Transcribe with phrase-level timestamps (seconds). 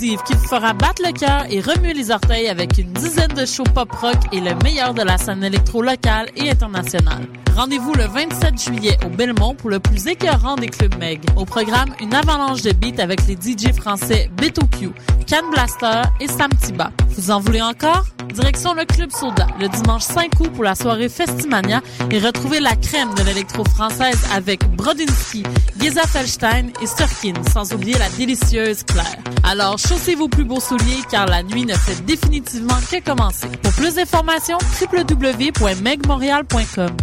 [0.00, 3.64] qui vous fera battre le cœur et remuer les orteils avec une dizaine de shows
[3.64, 7.26] pop-rock et le meilleur de la scène électro locale et internationale.
[7.54, 11.20] Rendez-vous le 27 juillet au Belmont pour le plus écœurant des clubs Meg.
[11.36, 14.90] Au programme, une avalanche de beats avec les DJ français Beto Q,
[15.28, 16.90] Can Blaster et Sam Tiba.
[17.16, 18.04] Vous en voulez encore?
[18.32, 21.80] Direction le Club Soda, le dimanche 5 août pour la soirée Festimania
[22.10, 25.42] et retrouvez la crème de l'électro française avec Brodinski,
[25.80, 29.16] Giza Felstein et Sturkin, sans oublier la délicieuse Claire.
[29.42, 33.48] Alors, chaussez vos plus beaux souliers car la nuit ne fait définitivement que commencer.
[33.62, 36.96] Pour plus d'informations, www.megmontreal.com.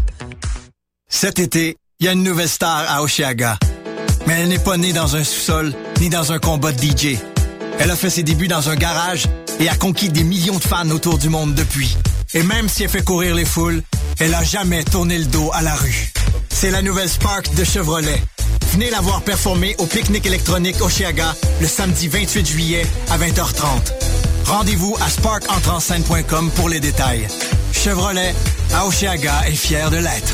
[1.09, 3.57] Cet été, il y a une nouvelle star à Oshiaga.
[4.25, 7.17] Mais elle n'est pas née dans un sous-sol ni dans un combat de DJ.
[7.79, 9.27] Elle a fait ses débuts dans un garage
[9.59, 11.97] et a conquis des millions de fans autour du monde depuis.
[12.33, 13.81] Et même si elle fait courir les foules,
[14.19, 16.11] elle a jamais tourné le dos à la rue.
[16.49, 18.21] C'est la nouvelle Spark de Chevrolet.
[18.73, 23.93] Venez la voir performer au pique-nique électronique Oshiaga le samedi 28 juillet à 20h30.
[24.45, 27.27] Rendez-vous à sparkentrenscène.com pour les détails.
[27.73, 28.33] Chevrolet,
[28.73, 30.33] à Oshiaga est fier de l'être.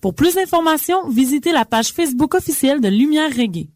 [0.00, 3.68] Pour plus d'informations, visitez la page Facebook officielle de Lumière Reggae.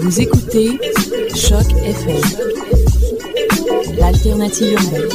[0.00, 0.78] Vous écoutez
[1.34, 2.22] Choc FM,
[3.98, 5.08] l'alternative urbaine.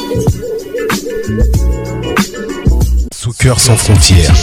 [3.14, 4.34] Sous cœur sans frontières,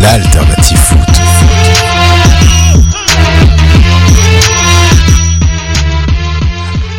[0.00, 0.85] l'alternative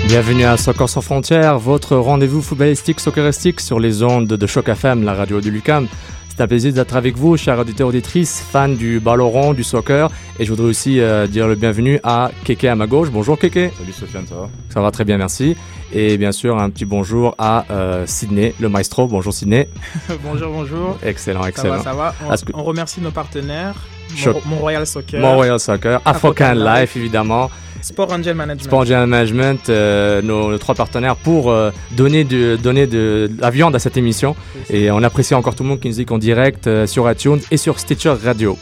[0.07, 5.03] Bienvenue à Soccer sans frontières, votre rendez-vous footballistique socceristique sur les ondes de Choc FM,
[5.03, 5.87] la radio de Lucam.
[6.29, 10.09] C'est un plaisir d'être avec vous, chers auditeurs auditrices, fans du ballon rond, du soccer.
[10.39, 13.09] Et je voudrais aussi euh, dire le bienvenue à Keke à ma gauche.
[13.09, 13.71] Bonjour Keke.
[13.77, 14.49] Salut Sofiane, ça va?
[14.69, 15.57] Ça va très bien, merci.
[15.91, 19.07] Et bien sûr, un petit bonjour à euh, Sydney, le maestro.
[19.07, 19.67] Bonjour Sydney.
[20.23, 20.97] bonjour, bonjour.
[21.03, 21.81] Excellent, excellent.
[21.81, 22.33] Ça va, ça va.
[22.33, 22.51] On, que...
[22.53, 23.73] on remercie nos partenaires.
[24.15, 25.19] Choc- Mon Royal Soccer.
[25.19, 27.49] Mon Royal Soccer, African African Life évidemment.
[27.81, 28.63] Sport Angel Management.
[28.63, 33.75] Sport Management, euh, nos, nos trois partenaires pour euh, donner, de, donner de, la viande
[33.75, 34.35] à cette émission.
[34.69, 37.39] Et on apprécie encore tout le monde qui nous écoute en direct euh, sur iTunes
[37.51, 38.57] et sur Stitcher Radio.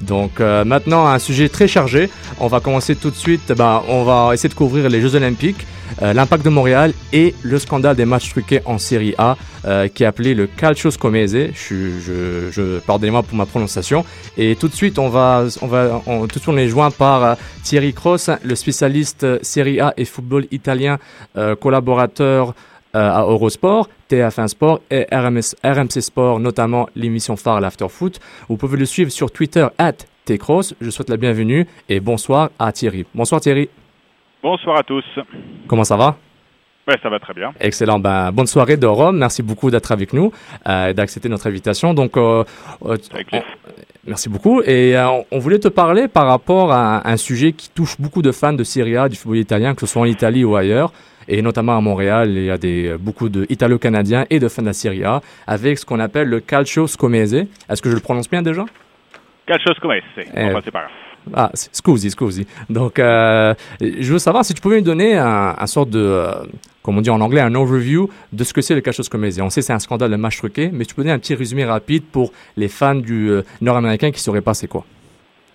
[0.00, 2.08] Donc euh, maintenant un sujet très chargé.
[2.40, 3.52] On va commencer tout de suite.
[3.52, 5.66] Ben, on va essayer de couvrir les Jeux Olympiques,
[6.02, 10.04] euh, l'impact de Montréal et le scandale des matchs truqués en Série A, euh, qui
[10.04, 11.50] est appelé le Calcio Scomese.
[11.52, 14.04] Je, je, je pardonnez-moi pour ma prononciation.
[14.36, 16.90] Et tout de suite, on va, on va, on, tout de suite, on est joint
[16.90, 17.34] par euh,
[17.64, 20.98] Thierry Cross, le spécialiste euh, Série A et football italien,
[21.36, 22.54] euh, collaborateur
[22.94, 28.18] à Eurosport, TF1 Sport et RMS, RMC Sport, notamment l'émission phare l'After Foot.
[28.48, 29.92] Vous pouvez le suivre sur Twitter, at
[30.26, 30.74] Tcross.
[30.80, 33.06] Je souhaite la bienvenue et bonsoir à Thierry.
[33.14, 33.68] Bonsoir Thierry,
[34.42, 35.04] Bonsoir à tous.
[35.66, 36.16] comment ça va?
[36.86, 37.52] Ouais, ça va très bien.
[37.60, 37.98] Excellent.
[37.98, 39.18] Ben, bonne soirée de Rome.
[39.18, 40.32] Merci beaucoup d'être avec nous
[40.66, 41.92] euh, et d'accepter notre invitation.
[41.92, 42.44] Donc, euh,
[42.86, 42.96] euh,
[43.32, 43.40] on-
[44.06, 44.62] merci beaucoup.
[44.62, 48.32] Et euh, on- voulait te parler par rapport à un sujet qui touche beaucoup de
[48.32, 50.92] fans de Serie A, du football italien, que ce soit en Italie ou ailleurs.
[51.28, 54.68] Et notamment à Montréal, il y a des, beaucoup de Italo-Canadiens et de fans de
[54.68, 57.34] la Serie A avec ce qu'on appelle le calcio scomese.
[57.68, 58.62] Est-ce que je le prononce bien déjà?
[58.62, 58.70] Comme
[60.24, 60.32] ça.
[60.34, 60.88] Eh, On va passer par là.
[61.34, 62.46] Ah, scusi, scusi.
[62.70, 66.32] Donc, euh, je veux savoir si tu pouvais nous donner un, un sorte de, euh,
[66.82, 69.38] comme on dit en anglais, un overview de ce que c'est le Calcio Scomese.
[69.42, 71.34] On sait que c'est un scandale de match truqué, mais tu peux donner un petit
[71.34, 74.86] résumé rapide pour les fans du euh, nord-américain qui sauraient pas c'est quoi.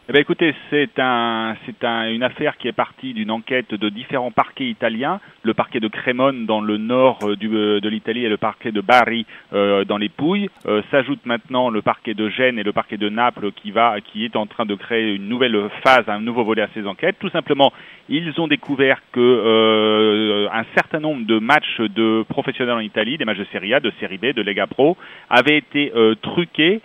[0.10, 3.88] Eh ben écoutez, c'est un, c'est un, une affaire qui est partie d'une enquête de
[3.88, 8.26] différents parquets italiens, le parquet de Crémone dans le nord euh, du, euh, de l'Italie
[8.26, 10.50] et le parquet de Bari euh, dans les Pouilles.
[10.66, 14.26] Euh, S'ajoute maintenant le parquet de Gênes et le parquet de Naples qui va, qui
[14.26, 17.16] est en train de créer une nouvelle phase, un nouveau volet à ces enquêtes.
[17.20, 17.72] Tout simplement,
[18.10, 23.24] ils ont découvert que euh, un certain nombre de matchs de professionnels en Italie, des
[23.24, 24.98] matchs de Serie A, de Serie B, de Lega Pro,
[25.30, 26.82] avaient été euh, truqués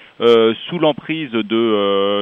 [0.69, 1.43] sous l'emprise de,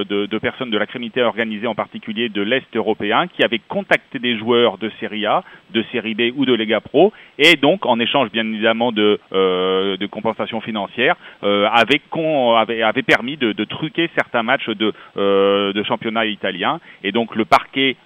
[0.04, 4.18] de, de personnes de la criminalité organisée, en particulier de l'Est européen, qui avaient contacté
[4.18, 5.42] des joueurs de Serie A,
[5.72, 9.96] de Serie B ou de Lega Pro, et donc en échange bien évidemment de, euh,
[9.96, 14.92] de compensation financière, euh, avaient, con, avaient, avaient permis de, de truquer certains matchs de,
[15.16, 16.80] euh, de championnat italien.
[17.02, 17.96] Et donc le parquet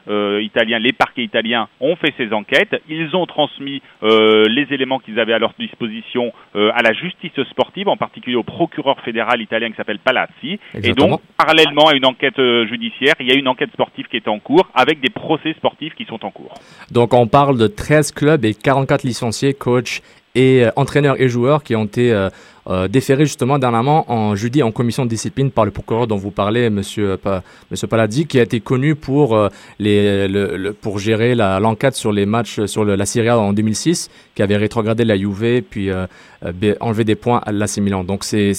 [0.41, 2.83] italien, les parquets italiens ont fait ces enquêtes.
[2.89, 7.97] Ils ont transmis les éléments qu'ils avaient à leur disposition à la justice sportive, en
[7.97, 10.59] particulier au procureur fédéral italien qui s'appelle Palazzi.
[10.83, 12.39] Et donc, parallèlement à une enquête
[12.77, 16.05] il y a une enquête sportive qui est en cours avec des procès sportifs qui
[16.05, 16.55] sont en cours.
[16.91, 20.03] Donc on parle de 13 clubs et 44 licenciés, coachs
[20.35, 22.29] et euh, entraîneurs et joueurs qui ont été euh,
[22.71, 26.31] euh, déférés justement dernièrement en jeudi en commission de discipline par le procureur dont vous
[26.31, 30.99] parlez, Monsieur, Pa- Monsieur Paladi, qui a été connu pour, euh, les, le, le- pour
[30.99, 35.05] gérer l'enquête sur les matchs sur le- la Serie A en 2006, qui avait rétrogradé
[35.05, 36.07] la Juve puis euh,
[36.45, 38.05] euh, enlevé des points à l'AC Milan.
[38.05, 38.53] Donc c'est,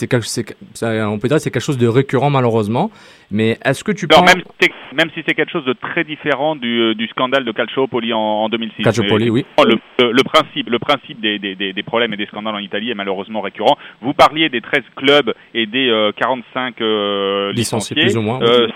[0.84, 2.92] on peut dire que c'est quelque chose de récurrent malheureusement.
[3.34, 4.36] Mais est-ce que tu Alors, penses...
[4.36, 7.46] même, si c'est- même si c'est quelque chose de très différent du, euh, du scandale
[7.46, 8.84] de Calciopoli en, en 2006.
[8.84, 9.46] Calciopoli, Mais, oui.
[9.66, 12.96] Le, le- principe, le principe des, des, des problèmes et des scandales en Italie est
[12.96, 13.78] malheureusement récurrent.
[14.02, 17.96] Vous parliez des 13 clubs et des euh, 45 euh, Licenciés, licenciés.
[17.96, 18.68] plus ou moins, Euh,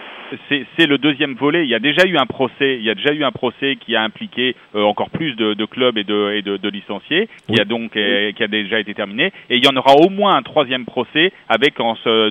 [0.50, 1.64] c'est c'est le deuxième volet.
[1.66, 2.78] Il y a déjà eu un procès.
[2.78, 5.66] Il y a déjà eu un procès qui a impliqué euh, encore plus de, de
[5.66, 8.94] clubs et de, et de, de licenciés, qui a donc euh, qui a déjà été
[8.94, 9.32] terminé.
[9.50, 11.76] Et il y en aura au moins un troisième procès avec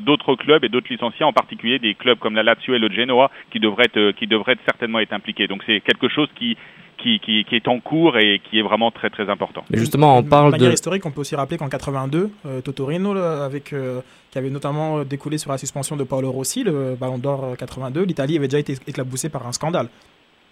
[0.02, 3.31] d'autres clubs et d'autres licenciés, en particulier des clubs comme la Lazio et le Genoa,
[3.52, 5.46] qui devraient être, qui devraient certainement être impliqués.
[5.46, 6.56] Donc c'est quelque chose qui
[7.05, 9.62] qui, qui, qui est en cours et qui est vraiment très très important.
[9.71, 10.75] Mais justement, on De parle manière de...
[10.75, 14.99] historique, on peut aussi rappeler qu'en 82, euh, Totorino, là, avec, euh, qui avait notamment
[14.99, 18.49] euh, découlé sur la suspension de Paolo Rossi, le Ballon d'Or euh, 82, l'Italie avait
[18.49, 19.89] déjà été éclaboussée par un scandale.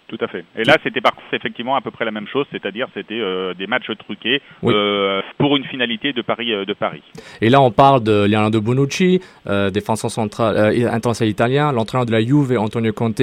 [0.09, 0.43] Tout à fait.
[0.55, 3.53] Et là, c'était par contre effectivement à peu près la même chose, c'est-à-dire c'était euh,
[3.55, 4.73] des matchs truqués Oui.
[4.75, 7.01] euh, pour une finalité de Paris euh, de Paris.
[7.41, 12.11] Et là, on parle de Leonardo Bonucci, euh, défenseur central euh, international italien, l'entraîneur de
[12.11, 13.21] la Juve, Antonio Conte,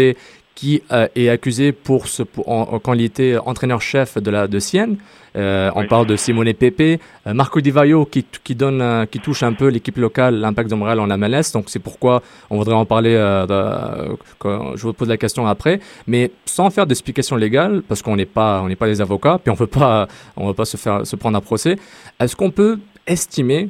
[0.55, 4.59] qui euh, est accusé pour ce, pour, en, quand il était entraîneur-chef de la de
[4.59, 4.97] Sienne.
[5.37, 9.43] Euh, On parle de Simone Pepe, euh, Marco Di Vaio qui, qui donne, qui touche
[9.45, 11.53] un peu l'équipe locale, l'Impact de Montréal en MLS.
[11.55, 12.21] Donc c'est pourquoi
[12.51, 13.15] on voudrait en parler.
[13.15, 18.17] De- quand je vous pose la question après, mais sans faire d'explication légale, parce qu'on
[18.17, 20.77] n'est pas, on n'est pas des avocats, puis on veut pas, on veut pas se
[20.77, 21.77] faire se prendre à procès.
[22.19, 23.69] Est-ce qu'on peut estimer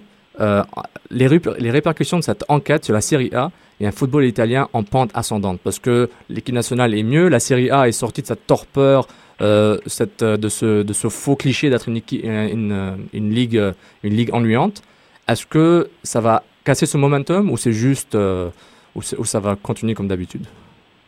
[1.10, 1.28] les,
[1.58, 3.50] les répercussions de cette enquête sur la Serie A
[3.80, 5.60] et un football italien en pente ascendante.
[5.64, 9.08] Parce que l'équipe nationale est mieux, la Serie A est sortie de cette torpeur,
[9.40, 9.78] euh,
[10.22, 14.82] euh, de, ce, faux cliché d'être euh, une, ligue, ennuyante.
[15.26, 18.50] Est-ce que ça va casser ce momentum ou c'est juste euh,
[18.94, 20.46] ou ça va continuer comme d'habitude?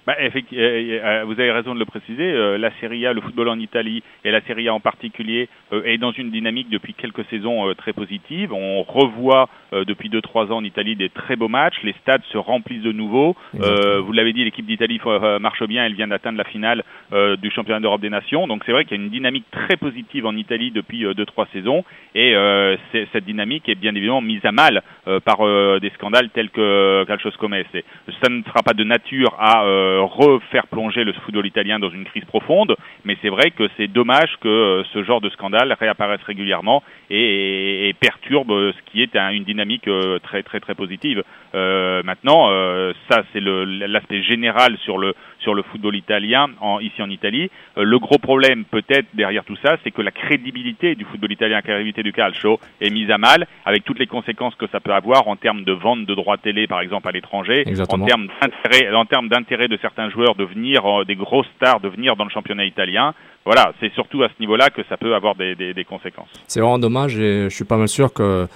[0.05, 2.33] Bah, effecti- euh, euh, vous avez raison de le préciser.
[2.33, 5.85] euh, la Serie A, le football en Italie et la Serie A en particulier euh,
[5.85, 8.53] est dans une dynamique depuis quelques saisons euh, très positive.
[8.53, 11.77] On revoit euh, depuis deux trois ans en Italie des très beaux matchs.
[11.85, 13.37] Les stades se remplissent de nouveau.
[13.61, 15.85] Euh, vous l'avez dit, l'équipe d'Italie euh, marche bien.
[15.87, 16.83] Elle vient d'atteindre la finale
[17.13, 18.49] euh, du championnat d'Europe des Nations.
[18.49, 21.27] Donc c'est vrai qu'il y a une dynamique très positive en Italie depuis euh, deux
[21.27, 21.85] trois saisons.
[22.17, 22.77] Et euh,
[23.13, 27.05] cette dynamique est bien évidemment mise à mal euh, par euh, des scandales tels que
[27.39, 27.85] comme c'est.
[28.21, 32.05] Ça ne sera pas de nature à euh, refaire plonger le football italien dans une
[32.05, 36.23] crise profonde, mais c'est vrai que c'est dommage que euh, ce genre de scandale réapparaisse
[36.25, 41.22] régulièrement et, perturbe euh, ce qui est un- une dynamique euh, très très très positive.
[41.55, 47.03] Euh, maintenant, euh, ça c'est l'aspect général sur le sur le football italien en, ici
[47.03, 47.51] en Italie.
[47.77, 51.56] Euh, le gros problème peut-être derrière tout ça, c'est que la crédibilité du football italien,
[51.56, 54.93] la crédibilité du calcio est mise à mal avec toutes les conséquences que ça peut
[54.93, 58.94] avoir en termes de vente de droits télé par exemple à l'étranger, en termes d'intérêt
[58.94, 62.25] en termes d'intérêt de certains joueurs de venir euh, des grosses stars de venir dans
[62.25, 63.15] le championnat italien.
[63.44, 66.31] Voilà, c'est surtout à ce niveau-là que ça peut avoir des, des, des conséquences.
[66.46, 68.46] C'est vraiment dommage et je suis pas mal sûr que,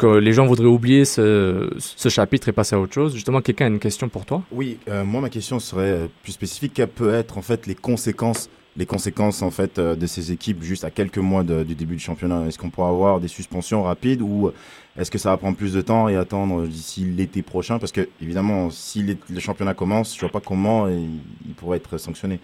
[0.00, 3.14] que les gens voudraient oublier ce, ce chapitre et passer à autre chose.
[3.14, 6.32] Justement, quelqu'un a une question pour toi Oui, euh, moi ma question serait euh, plus
[6.32, 6.72] spécifique.
[6.74, 10.62] Quelles peuvent être en fait les conséquences, les conséquences en fait euh, de ces équipes
[10.62, 12.46] juste à quelques mois de- du début du championnat?
[12.46, 14.50] Est-ce qu'on pourra avoir des suspensions rapides ou
[14.98, 17.78] est-ce que ça va prendre plus de temps et attendre d'ici l'été prochain?
[17.78, 21.76] Parce que évidemment, si les- le championnat commence, je vois pas comment il, il pourrait
[21.76, 22.40] être sanctionné.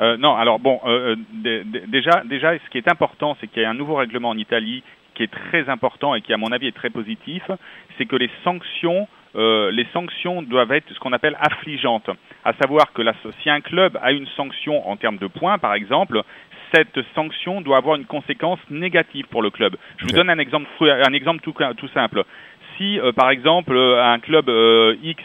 [0.00, 3.62] Euh, non, alors bon, euh, dé- dé- déjà, déjà, ce qui est important, c'est qu'il
[3.62, 4.82] y a un nouveau règlement en Italie
[5.14, 7.42] qui est très important et qui, à mon avis, est très positif,
[7.98, 12.10] c'est que les sanctions euh, les sanctions doivent être ce qu'on appelle affligeantes,
[12.44, 15.72] à savoir que la, si un club a une sanction en termes de points, par
[15.72, 16.22] exemple,
[16.74, 19.76] cette sanction doit avoir une conséquence négative pour le club.
[19.98, 22.24] Je vous donne un exemple, un exemple tout, tout simple.
[22.76, 25.22] Si, euh, par exemple, euh, un club euh, X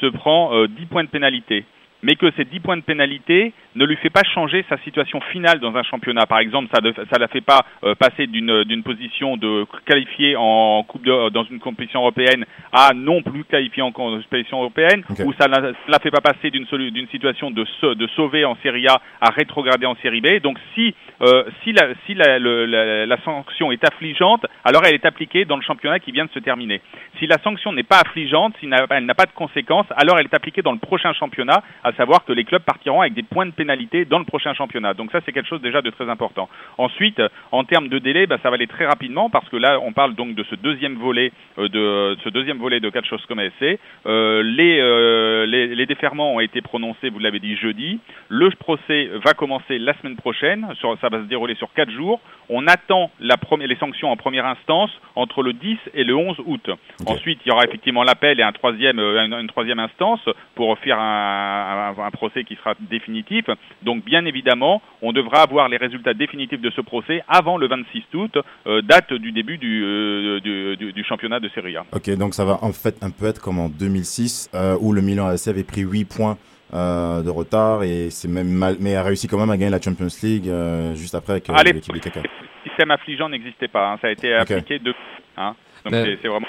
[0.00, 1.64] se prend euh, 10 points de pénalité,
[2.02, 5.60] mais que ces 10 points de pénalité ne lui fait pas changer sa situation finale
[5.60, 6.26] dans un championnat.
[6.26, 10.34] Par exemple, ça ne ça la fait pas euh, passer d'une d'une position de qualifié
[10.36, 15.32] en coupe de, dans une compétition européenne à non plus qualifié en compétition européenne, ou
[15.38, 17.64] ça ne la, fait pas passer d'une situation de,
[17.94, 20.40] de sauver en Série A à rétrograder en Série B.
[20.42, 24.94] Donc si euh, si la si la, le- la, la sanction est affligeante, alors elle
[24.94, 26.80] est appliquée dans le championnat qui vient de se terminer.
[27.18, 30.34] Si la sanction n'est pas affligeante, si elle n'a pas de conséquences, alors elle est
[30.34, 33.50] appliquée dans le prochain championnat, à savoir que les clubs partiront avec des points de
[33.50, 34.94] pénalité dans le prochain championnat.
[34.94, 36.48] Donc ça, c'est quelque chose déjà de très important.
[36.78, 39.78] Ensuite, euh, en termes de délai, bah, ça va aller très rapidement parce que là,
[39.82, 43.24] on parle donc de ce deuxième volet euh, de ce deuxième volet de quatre choses
[43.26, 43.78] comme essai.
[44.06, 47.98] Euh, les, euh, les les déferments ont été prononcés, vous l'avez dit jeudi.
[48.28, 50.66] Le procès va commencer la semaine prochaine.
[50.78, 52.20] Sur, ça va se dérouler sur quatre jours.
[52.48, 56.36] On attend la première, les sanctions en première instance entre le 10 et le 11
[56.46, 56.70] août.
[57.06, 60.20] Ensuite, il y aura effectivement l'appel et un troisième, euh, une, une troisième instance
[60.54, 63.44] pour faire un, un- un procès qui sera définitif.
[63.82, 68.02] Donc, bien évidemment, on devra avoir les résultats définitifs de ce procès avant le 26
[68.14, 68.36] août,
[68.66, 71.84] euh, date du début du, euh, du, du- du championnat de Serie A.
[71.94, 75.00] Ok, donc ça va en fait un peu être comme en 2006 euh, où le
[75.02, 76.38] Milan AC avait pris 8 points
[76.74, 79.80] euh, de retard et c'est même mal, mais a réussi quand même à gagner la
[79.80, 82.22] Champions League euh, juste après avec euh, Allez, l'équipe de Kaka.
[82.22, 83.92] Le système affligeant n'existait pas.
[83.92, 83.98] hein.
[84.02, 84.92] Ça a été appliqué de.
[85.36, 85.54] Hein.
[85.84, 86.46] Donc, Mais- c'est- c'est vraiment.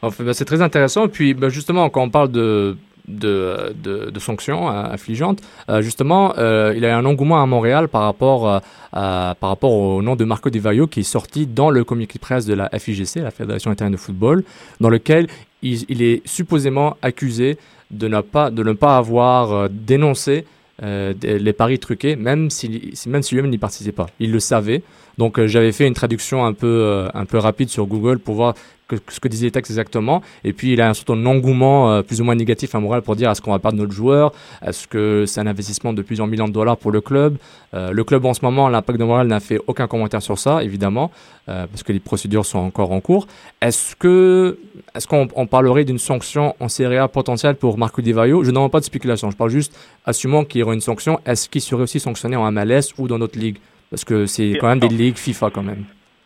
[0.00, 1.04] Enfin, bah, c'est très intéressant.
[1.06, 2.76] Et puis, bah, justement, quand on parle de,
[3.18, 8.02] de, sanctions euh, affligeantes, euh, justement, euh, il y a un engouement à Montréal par
[8.02, 11.84] rapport, euh, par rapport au nom de Marco Di Vaio qui est sorti dans le
[11.84, 14.44] communiqué de presse de la FIGC, la Fédération Italienne de Football,
[14.80, 15.28] dans lequel
[15.62, 17.58] il, est supposément accusé
[17.90, 20.44] de ne pas, de ne pas avoir euh, dénoncé
[20.82, 24.08] euh, les paris truqués, même si, même si lui-même n'y participait pas.
[24.18, 24.82] Il le savait.
[25.18, 28.34] Donc euh, j'avais fait une traduction un peu, euh, un peu rapide sur Google pour
[28.34, 28.54] voir
[28.96, 30.22] que- ce que disaient les textes exactement.
[30.44, 33.16] Et puis il a un certain engouement euh, plus ou moins négatif à Montréal pour
[33.16, 34.32] dire est-ce qu'on va perdre notre joueur
[34.66, 37.36] Est-ce que c'est un investissement de plusieurs millions de dollars pour le club
[37.74, 40.62] Euh, Le club en ce moment, l'impact de Montréal n'a fait aucun commentaire sur ça,
[40.62, 41.10] évidemment,
[41.48, 43.26] euh, parce que les procédures sont encore en cours.
[43.62, 44.58] Est-ce que
[44.94, 48.50] est-ce qu'on on parlerait d'une sanction en Serie A potentielle pour Marco Di Vaio Je
[48.50, 49.30] n'en pas de spéculation.
[49.30, 51.18] Je parle juste, assumons qu'il y aurait une sanction.
[51.24, 53.56] Est-ce qu'il serait aussi sanctionné en MLS ou dans notre ligue
[53.90, 55.84] Parce que c'est quand même des ligues FIFA quand même.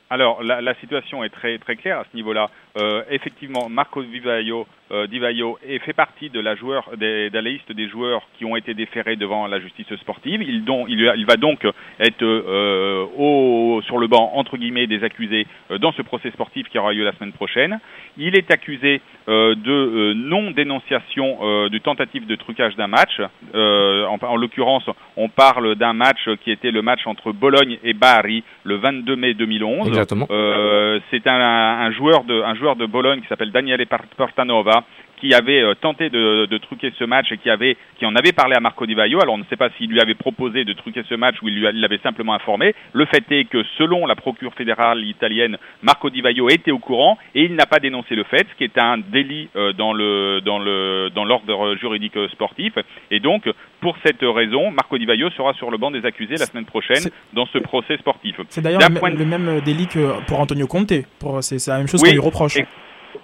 [0.08, 2.50] Alors, la, la situation est très très claire à ce niveau-là.
[2.76, 7.30] Euh, effectivement, Marco Di Vaio, euh, Di Vaio est fait partie de la, joueur, des,
[7.30, 10.42] de la liste des joueurs qui ont été déférés devant la justice sportive.
[10.42, 11.66] Il, don- il, il va donc
[11.98, 16.68] être euh, au, sur le banc, entre guillemets, des accusés euh, dans ce procès sportif
[16.68, 17.78] qui aura lieu la semaine prochaine.
[18.18, 23.20] Il est accusé euh, de euh, non-dénonciation euh, de tentative de trucage d'un match.
[23.54, 27.94] Euh, en, en l'occurrence, on parle d'un match qui était le match entre Bologne et
[27.94, 29.88] Bari le 22 mai 2011.
[29.88, 30.26] Exactement.
[30.30, 34.82] Euh, c'est un, un joueur de un joueur de Bologne qui s'appelle Daniele Portanova
[35.20, 38.32] qui avait euh, tenté de, de truquer ce match et qui avait qui en avait
[38.32, 39.20] parlé à Marco Di Vaio.
[39.22, 41.60] Alors on ne sait pas s'il lui avait proposé de truquer ce match ou il
[41.60, 42.74] l'avait simplement informé.
[42.92, 47.18] Le fait est que selon la procure fédérale italienne, Marco Di Vaio était au courant
[47.34, 50.40] et il n'a pas dénoncé le fait, ce qui est un délit euh, dans le
[50.44, 52.74] dans le dans l'ordre juridique sportif.
[53.10, 53.48] Et donc
[53.80, 57.04] pour cette raison, Marco Di Vaio sera sur le banc des accusés la semaine prochaine
[57.32, 58.36] dans ce procès sportif.
[58.48, 60.92] C'est d'ailleurs le, point de- le même délit que pour Antonio Conte.
[61.18, 62.56] Pour- C'est c'est la même chose Oui, qu'on lui reproche.
[62.56, 62.66] et-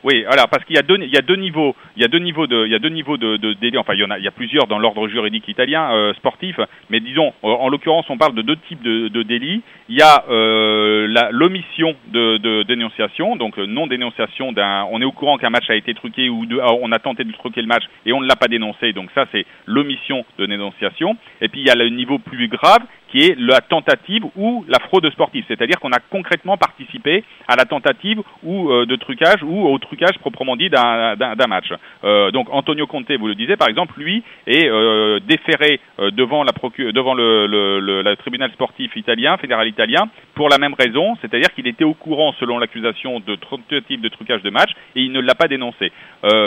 [0.04, 2.08] Oui, alors parce qu'il y a deux, il y a deux niveaux, il y a
[2.08, 3.38] deux niveaux de, il y a deux niveaux de.
[3.78, 6.58] Enfin, il y en a, il y a plusieurs dans l'ordre juridique italien euh, sportif,
[6.90, 9.62] mais disons, euh, en l'occurrence, on parle de deux types de, délits.
[9.88, 14.86] Il y a euh, l'omission de, dénonciation, donc non dénonciation d'un.
[14.90, 17.62] On est au courant qu'un match a été truqué ou on a tenté de truquer
[17.62, 21.16] le match et on ne l'a pas dénoncé, donc ça c'est l'omission de dénonciation.
[21.40, 22.82] Et puis il y a le niveau plus grave
[23.12, 27.66] qui est la tentative ou la fraude sportive, c'est-à-dire qu'on a concrètement participé à la
[27.66, 31.72] tentative ou euh, de trucage ou au trucage proprement dit d'un match.
[32.04, 35.78] Euh, donc Antonio Conte, vous le disiez par exemple, lui est euh, déféré
[36.12, 41.84] devant la le, tribunal sportif italien, fédéral italien, pour la même raison, c'est-à-dire qu'il était
[41.84, 45.48] au courant selon l'accusation de tentative de trucage de match et il ne l'a pas
[45.48, 45.92] dénoncé.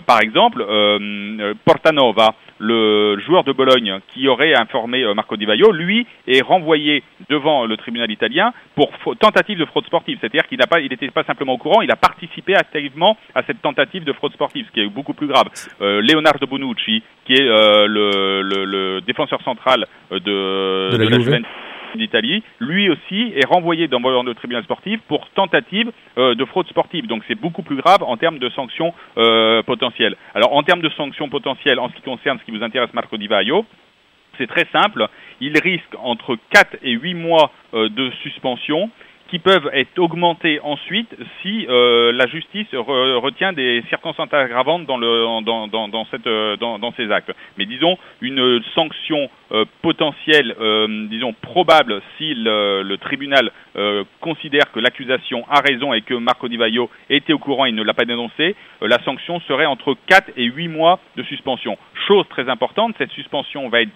[0.07, 0.65] Par exemple,
[1.65, 7.65] Portanova, le joueur de Bologne qui aurait informé Marco Di Vaio, lui est renvoyé devant
[7.71, 8.89] le tribunal italien pour
[9.25, 10.17] tentative de fraude sportive.
[10.19, 13.61] C'est-à-dire qu'il n'a pas, n'était pas simplement au courant, il a participé activement à cette
[13.61, 15.47] tentative de fraude sportive, ce qui est beaucoup plus grave.
[15.81, 19.79] Euh, Leonardo Bonucci, qui est euh, le, le- le défenseur central
[20.11, 21.19] euh, de, De la.
[21.19, 21.47] Juventus,
[21.95, 27.07] d'Italie, lui aussi est renvoyé devant le tribunal sportif pour tentative euh, de fraude sportive.
[27.07, 30.15] Donc c'est beaucoup plus grave en termes de sanctions euh, potentielles.
[30.33, 33.15] Alors en termes de sanctions potentielles, en ce qui concerne ce qui vous intéresse, Marco
[33.15, 33.65] Di Vaio,
[34.37, 35.07] c'est très simple.
[35.41, 38.89] Il risque entre 4 et 8 mois euh, de suspension
[39.29, 41.09] qui peuvent être augmentés ensuite
[41.41, 46.27] si euh, la justice re- retient des circonstances aggravantes dans, le, dans, dans, dans, cette,
[46.27, 47.31] euh, dans, dans ces actes.
[47.57, 54.71] Mais disons, une sanction euh, potentielle, euh, disons probable, si le, le tribunal euh, considère
[54.71, 57.93] que l'accusation a raison et que Marco Di Vaio était au courant et ne l'a
[57.93, 61.77] pas dénoncé, euh, la sanction serait entre 4 et 8 mois de suspension.
[62.07, 63.89] Chose très importante, cette suspension va être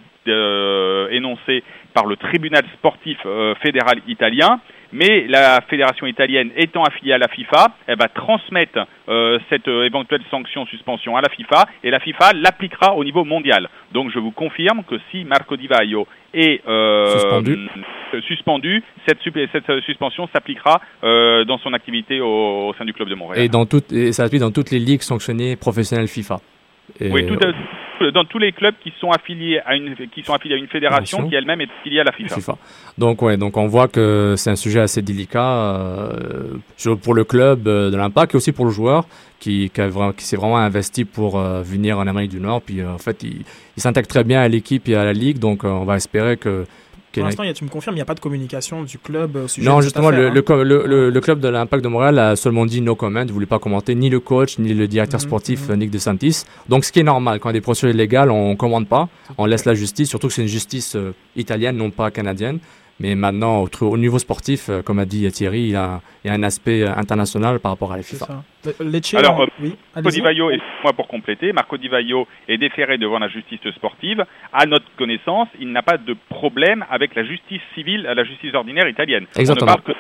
[1.12, 3.18] énoncée par le tribunal sportif
[3.64, 4.60] fédéral italien,
[4.92, 9.86] mais la fédération italienne étant affiliée à la FIFA, elle va transmettre euh, cette euh,
[9.86, 13.70] éventuelle sanction suspension à la FIFA et la FIFA l'appliquera au niveau mondial.
[13.92, 17.70] Donc je vous confirme que si Marco Di Vaio est euh, Suspendu.
[18.28, 19.20] suspendu, cette,
[19.86, 23.44] suspension s'appliquera dans son activité au, au sein du club de Montréal.
[23.44, 26.38] Et, dans toutes, et ça s'applique dans toutes les ligues sanctionnées professionnelles FIFA.
[27.00, 27.52] Et- Oui, tout à-
[28.14, 31.28] dans tous les clubs qui sont affiliés à une qui sont affiliés à une fédération
[31.28, 32.36] qui elle-même est affiliée à la FIFA.
[32.36, 32.58] FIFA.
[32.98, 36.58] Donc ouais, donc on voit que c'est un sujet assez délicat euh,
[37.02, 39.06] pour le club euh, de l'Impact et aussi pour le joueur
[39.40, 39.72] qui,
[40.18, 42.62] qui, s'est vraiment investi pour euh, venir en Amérique du Nord.
[42.62, 43.44] Puis euh, en fait, il,
[43.78, 46.66] il s'intègre très bien à l'équipe et à la ligue, donc on va espérer que.
[47.14, 49.66] Pour l'instant, tu me confirmes, il n'y a pas de communication du club au sujet
[49.66, 50.64] de non, justement, affaire, le, hein.
[50.64, 53.60] le, le, club de l'Impact de Montréal a seulement dit no comment, ne voulait pas
[53.60, 56.44] commenter ni le coach, ni le directeur Mhm, sportif euh, Nick DeSantis.
[56.68, 58.88] Donc, ce qui est normal, quand il y a des procédures illégales, on ne commande
[58.88, 62.60] pas, on laisse la justice, surtout que c'est une justice euh, italienne, non pas canadienne.
[63.02, 66.28] Mais maintenant, au, au niveau sportif, euh, comme a dit Thierry, il y a, il
[66.28, 68.44] y a un aspect euh, international par rapport à la C'est FIFA.
[69.18, 70.10] Alors, euh, oui, Marco.
[70.10, 70.52] Di Vaio,
[70.84, 74.26] moi pour compléter, Marco Di Vaio est déféré devant la justice sportive.
[74.52, 78.90] À notre connaissance, il n'a pas de problème avec la justice civile, la justice ordinaire
[78.90, 79.26] italienne.
[79.38, 79.72] Exactement.
[79.72, 80.00] On ne parle que,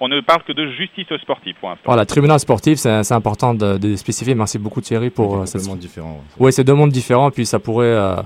[0.00, 1.84] on ne parle que de justice sportive pour l'instant.
[1.84, 4.34] Voilà, tribunal sportif, c'est c'est important de, de spécifier.
[4.34, 5.60] Merci beaucoup Thierry pour cette...
[5.60, 6.12] complètement différent.
[6.12, 6.46] ouais.
[6.46, 8.16] Oui, c'est deux mondes différents, puis ça pourrait, euh,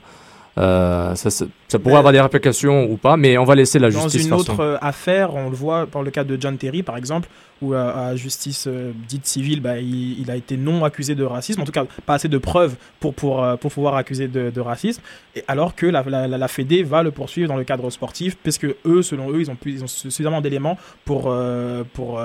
[0.58, 3.90] euh, ça, ça- ça pourrait avoir des répercussions ou pas, mais on va laisser la
[3.90, 6.58] Dans justice une faire autre euh, affaire, on le voit par le cas de John
[6.58, 7.28] Terry, par exemple,
[7.62, 11.24] où euh, à justice euh, dite civile, bah, il, il a été non accusé de
[11.24, 14.60] racisme, en tout cas pas assez de preuves pour, pour, pour pouvoir accuser de, de
[14.60, 15.00] racisme,
[15.34, 19.00] et alors que la, la, Fédé va le poursuivre dans le cadre sportif, puisque eux,
[19.02, 22.20] selon eux, ils ont, pu- ils ont suffisamment d'éléments pour, euh, pour,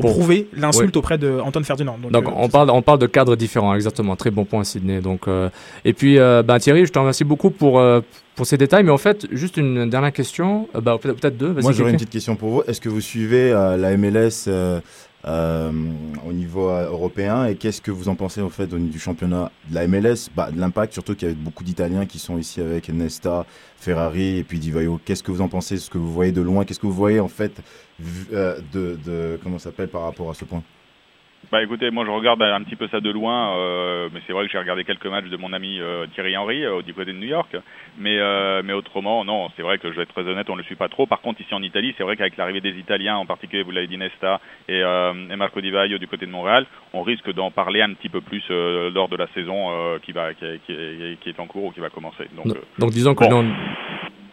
[0.00, 1.96] pour, prouver l'insulte auprès de Antoine Ferdinand.
[2.02, 4.16] Donc, Donc euh, on parle, on parle de cadres différents, exactement.
[4.16, 5.00] Très bon point, Sydney.
[5.00, 5.48] Donc, euh,
[5.84, 8.00] et puis, euh, ben, Thierry, je te remercie beaucoup pour, euh,
[8.36, 8.84] pour ces détails.
[8.84, 11.52] Mais en fait, juste une dernière question, euh, bah, peut-être peut-être deux.
[11.52, 12.62] Moi, j'aurais une petite question pour vous.
[12.66, 14.48] Est-ce que vous suivez euh, la MLS
[15.26, 15.70] euh,
[16.26, 18.98] au niveau euh, européen et qu'est-ce que vous en pensez en fait au niveau du
[18.98, 22.38] championnat de la MLS, bah, de l'impact surtout qu'il y a beaucoup d'Italiens qui sont
[22.38, 23.44] ici avec Nesta,
[23.76, 24.98] Ferrari et puis Di Vaio.
[25.04, 25.76] Qu'est-ce que vous en pensez?
[25.76, 27.52] Ce que vous voyez de loin Qu'est-ce que vous voyez en fait
[28.32, 30.62] euh, de, de comment s'appelle par rapport à ce point?
[31.52, 34.46] Bah écoutez, moi je regarde un petit peu ça de loin, euh, mais c'est vrai
[34.46, 37.18] que j'ai regardé quelques matchs de mon ami euh, Thierry Henry euh, du côté de
[37.18, 37.56] New York,
[37.98, 40.58] mais euh, mais autrement non, c'est vrai que je vais être très honnête, on ne
[40.58, 41.06] le suit pas trop.
[41.06, 43.88] Par contre ici en Italie, c'est vrai qu'avec l'arrivée des Italiens, en particulier vous l'avez
[43.88, 47.50] dit Nesta et, euh, et Marco Di Vaio du côté de Montréal, on risque d'en
[47.50, 50.60] parler un petit peu plus euh, lors de la saison euh, qui va qui, est-
[50.66, 52.26] qui qui est en cours ou qui va commencer.
[52.36, 53.44] Donc, Donc, euh, donc disons que bon.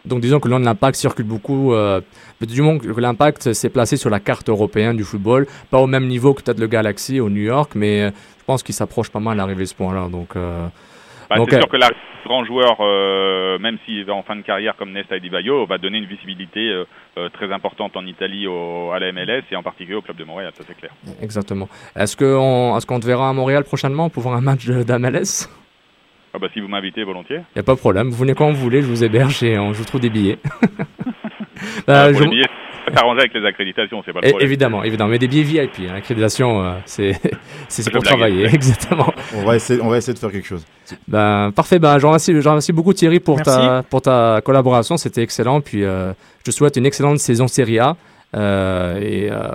[0.08, 1.74] Donc disons que le nom de l'impact circule beaucoup.
[1.74, 2.00] Euh,
[2.40, 6.06] du moment que l'impact s'est placé sur la carte européenne du football, pas au même
[6.06, 9.20] niveau que peut-être le Galaxy au New York, mais euh, je pense qu'il s'approche pas
[9.20, 10.08] mal à l'arrivée de ce point-là.
[10.08, 10.66] Donc, euh,
[11.28, 11.90] Bah, donc, c'est euh, sûr que la
[12.24, 15.66] grand joueur, euh, même s'il va en fin de carrière comme Nesta et Di Vaio,
[15.66, 16.84] va donner une visibilité
[17.34, 20.52] très importante en Italie au, à la MLS et en particulier au club de Montréal,
[20.54, 20.92] ça c'est clair.
[21.20, 21.68] exactement.
[21.94, 25.48] Est-ce qu'on est qu'on te verra à Montréal prochainement pour voir un match d'AMLS
[26.34, 27.36] Ah bah si vous m'invitez volontiers.
[27.38, 28.10] Il n'y a pas de problème.
[28.10, 30.38] Vous venez quand vous voulez, je vous héberge et on, je vous trouve des billets.
[30.46, 30.84] Euh,
[31.88, 32.44] Euh, pour je- les billets,
[32.86, 34.48] faut s'arranger avec les accréditations, c'est pas le É- problème.
[34.48, 35.10] évidemment, évidemment.
[35.10, 37.12] Mais des billets VIP, hein, l'accréditation, euh, c'est
[37.90, 38.04] pour blague.
[38.04, 39.12] travailler, exactement.
[39.34, 40.64] on va, essayer, on va essayer de faire quelque chose.
[41.08, 45.22] Ben, parfait, ben, je remercie, je remercie beaucoup Thierry pour ta, pour ta collaboration, c'était
[45.22, 45.60] excellent.
[45.60, 47.96] Puis euh, je te souhaite une excellente saison Serie A.
[48.36, 49.48] Euh, et, euh,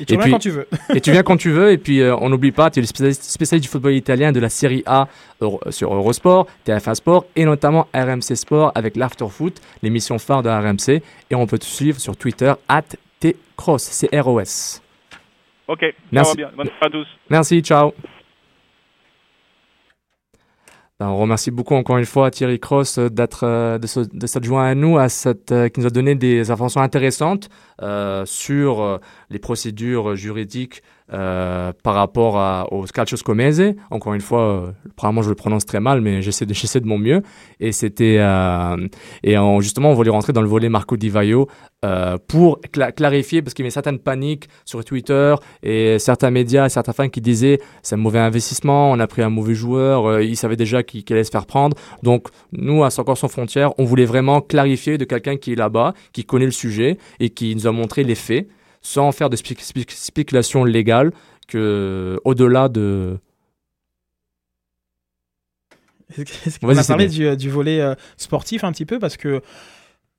[0.00, 0.66] Et tu et reviens puis- quand tu veux.
[0.96, 1.70] et tu viens quand tu veux.
[1.70, 4.40] Et puis euh, on n'oublie pas, tu es le spécialiste, spécialiste du football italien de
[4.40, 5.06] la Serie A
[5.40, 11.02] Euro- sur Eurosport, TF1 Sport et notamment RMC Sport avec l'Afterfoot, l'émission phare de RMC.
[11.30, 12.82] Et on peut te suivre sur Twitter, at
[13.20, 14.82] tcross, c'est R-O-S.
[15.68, 16.30] Ok, ça Merci.
[16.32, 16.50] va bien.
[16.56, 17.06] Bonne soirée à tous.
[17.30, 17.92] Merci, ciao.
[20.98, 24.64] Ben, on remercie beaucoup encore une fois Thierry Cross euh, d'être euh, de, de joint
[24.64, 27.50] à nous, à cette, euh, qui nous a donné des informations intéressantes
[27.82, 33.74] euh, sur les procédures juridiques par rapport à, au Calcio Scomese.
[33.90, 36.98] Encore une fois, euh, probablement je le prononce très mal, mais j'essaie de, de mon
[36.98, 37.22] mieux.
[37.60, 38.76] Et c'était euh,
[39.22, 41.48] et on- justement on voulait rentrer dans le volet Marco Di Vaio
[41.84, 46.68] euh, pour cla- clarifier parce qu'il y avait certaines paniques sur Twitter et certains médias,
[46.68, 50.22] certains fans qui disaient c'est un mauvais investissement, on a pris un mauvais joueur, euh,
[50.24, 51.76] il savait déjà qu'il qu'il allait se faire prendre.
[52.02, 55.94] Donc nous à Soccer sans frontières, on voulait vraiment clarifier de quelqu'un qui est là-bas,
[56.12, 58.48] qui connaît le sujet et qui nous a montré les faits
[58.86, 61.10] sans faire de spéc- spéc- spéculation légale
[61.48, 63.18] que au-delà de
[66.16, 69.00] Est-ce qu'on a parlé du, du volet euh, sportif un petit peu?
[69.00, 69.42] Parce que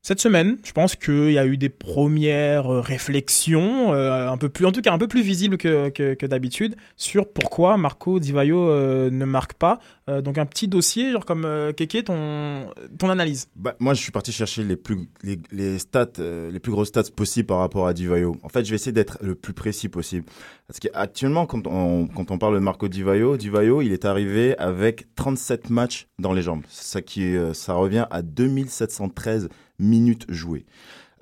[0.08, 4.48] cette semaine, je pense qu'il y a eu des premières euh, réflexions, euh, un peu
[4.48, 8.70] plus, en tout cas un peu plus visibles que, d'habitude, sur pourquoi Marco Di Vaio
[8.70, 9.80] euh, ne marque pas.
[10.08, 13.50] Donc un petit dossier, genre comme Keke, ton, ton analyse.
[13.58, 17.12] Bah, moi, je suis parti chercher les plus les, les stats, les plus grosses stats
[17.14, 18.38] possibles par rapport à Divayo.
[18.42, 20.26] En fait, je vais essayer d'être le plus précis possible.
[20.66, 25.14] Parce qu'actuellement, quand on, quand on parle de Marco Divayo, Divayo, il est arrivé avec
[25.16, 26.64] 37 matchs dans les jambes.
[26.70, 30.66] Ça, qui, ça revient à 2713 minutes jouées.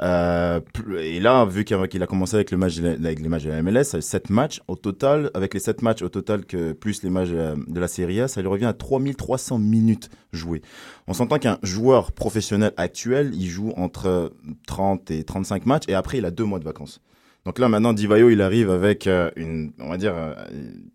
[0.01, 0.59] Euh,
[0.99, 3.61] et là, vu qu'il a, commencé avec, le match la- avec les matchs de la
[3.61, 7.01] MLS, ça fait 7 matchs au total, avec les 7 matchs au total que plus
[7.03, 10.61] les matchs de la, de la Serie A, ça lui revient à 3300 minutes jouées.
[11.07, 14.33] On s'entend qu'un joueur professionnel actuel, il joue entre
[14.67, 16.99] 30 et 35 matchs et après il a deux mois de vacances.
[17.45, 20.33] Donc là maintenant, Divayo, il arrive avec euh, une, on va dire, euh,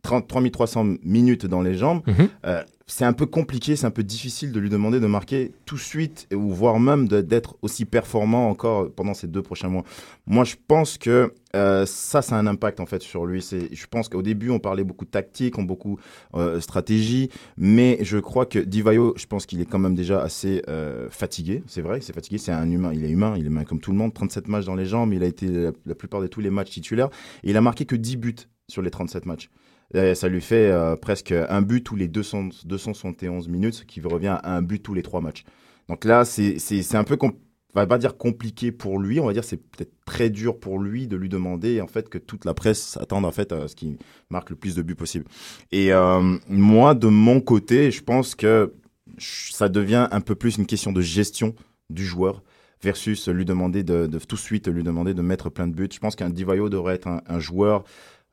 [0.02, 2.02] 30, 3300 minutes dans les jambes.
[2.08, 2.28] Mhm.
[2.44, 5.76] Euh, c'est un peu compliqué, c'est un peu difficile de lui demander de marquer tout
[5.76, 9.84] de suite, ou voire même d'être aussi performant encore pendant ces deux prochains mois.
[10.26, 13.46] Moi, je pense que euh, ça, ça a un impact en fait sur lui.
[13.72, 16.00] Je pense qu'au début, on parlait beaucoup de tactique, on beaucoup
[16.34, 20.62] euh, stratégie, mais je crois que Divayo, je pense qu'il est quand même déjà assez
[20.68, 21.62] euh, fatigué.
[21.68, 22.38] C'est vrai, c'est fatigué.
[22.38, 22.90] C'est un humain.
[22.92, 23.34] Il est humain.
[23.36, 24.12] Il est humain comme tout le monde.
[24.12, 25.12] 37 matchs dans les jambes.
[25.12, 27.10] Il a été la, la plupart de tous les matchs titulaires
[27.44, 28.34] et il a marqué que 10 buts
[28.68, 29.48] sur les 37 matchs.
[29.94, 34.00] Et ça lui fait euh, presque un but tous les 200, 271 minutes, ce qui
[34.00, 35.44] revient à un but tous les trois matchs.
[35.88, 37.32] Donc là, c'est un peu, on
[37.74, 41.08] va pas dire compliqué pour lui, on va dire c'est peut-être très dur pour lui
[41.08, 43.96] de lui demander en fait que toute la presse s'attende en fait à ce qu'il
[44.28, 45.24] marque le plus de buts possible.
[45.72, 48.74] Et euh, moi, de mon côté, je pense que
[49.18, 51.54] ça devient un peu plus une question de gestion
[51.90, 52.44] du joueur
[52.82, 55.88] versus lui demander de, tout de suite lui demander de mettre plein de buts.
[55.92, 57.84] Je pense qu'un Divayo devrait être un joueur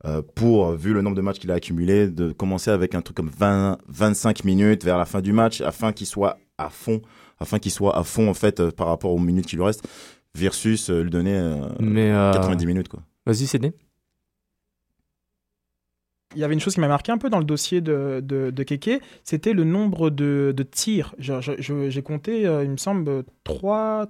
[0.05, 3.17] euh, pour, vu le nombre de matchs qu'il a accumulé, de commencer avec un truc
[3.17, 7.01] comme 20, 25 minutes vers la fin du match, afin qu'il soit à fond,
[7.39, 9.88] afin qu'il soit à fond en fait euh, par rapport aux minutes qui lui restent,
[10.36, 13.01] versus euh, lui donner euh, Mais, euh, 90 minutes quoi.
[13.25, 13.73] Vas-y, Cédé.
[16.36, 18.51] Il y avait une chose qui m'a marqué un peu dans le dossier de, de,
[18.51, 21.15] de Keke, c'était le nombre de, de tirs.
[21.17, 24.07] J'ai compté, euh, il me semble, 3...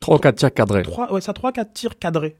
[0.00, 0.82] 3 ou 4 tirs cadrés.
[0.82, 2.36] 3, ouais, ça, 3-4 tirs cadrés.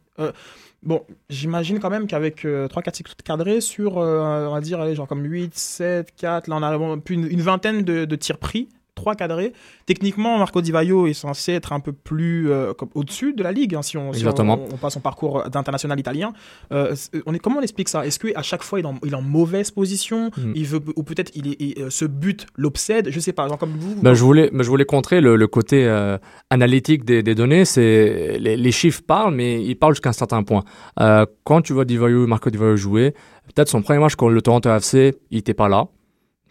[0.82, 4.94] Euh, bon, j'imagine quand même qu'avec 3-4 tirs cadrés sur, euh, on va dire, allez,
[4.94, 8.16] genre comme 8, 7, 4, là on a bon, plus une, une vingtaine de, de
[8.16, 8.68] tirs pris,
[9.00, 9.52] 3 cadrés.
[9.86, 13.74] Techniquement, Marco Di Vaio est censé être un peu plus euh, au-dessus de la ligue,
[13.74, 14.58] hein, si, on, si Exactement.
[14.70, 16.32] on, on passe son parcours d'international italien.
[16.72, 16.94] Euh,
[17.26, 18.06] on est, comment on explique ça?
[18.06, 20.30] Est-ce qu'à chaque fois il est en, il est en mauvaise position?
[20.36, 20.52] Mm.
[20.54, 23.08] il veut, Ou peut-être il est, il- euh, ce but l'obsède?
[23.10, 23.94] Je sais pas, genre comme vous.
[23.96, 26.18] vous- Ben, je, voulais, ben, je voulais contrer le, le côté euh,
[26.50, 27.64] analytique des, des données.
[27.64, 30.62] C'est les, les chiffres parlent, mais ils parlent jusqu'à un certain point.
[31.00, 33.14] Euh, quand tu vois Divayo, Marco Divayo jouer,
[33.54, 35.86] peut-être son premier match contre le Toronto FC, il était pas là.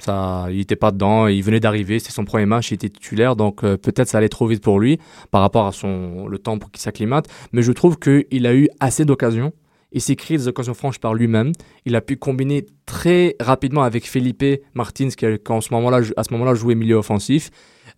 [0.08, 1.28] Il était pas dedans.
[1.28, 2.00] Il venait d'arriver.
[2.00, 2.72] C'est son premier match.
[2.72, 5.00] Il était titulaire, donc euh, peut-être ça allait trop vite pour lui
[5.32, 7.28] par rapport à son le temps pour qu'il s'acclimate.
[7.52, 9.52] Mais je trouve qu'il a eu assez d'occasions.
[9.92, 11.52] Il s'est créé des occasions franches par lui-même.
[11.86, 16.32] Il a pu combiner très rapidement avec Felipe Martins, qui, en ce moment-là, à ce
[16.34, 17.50] moment-là jouait milieu offensif.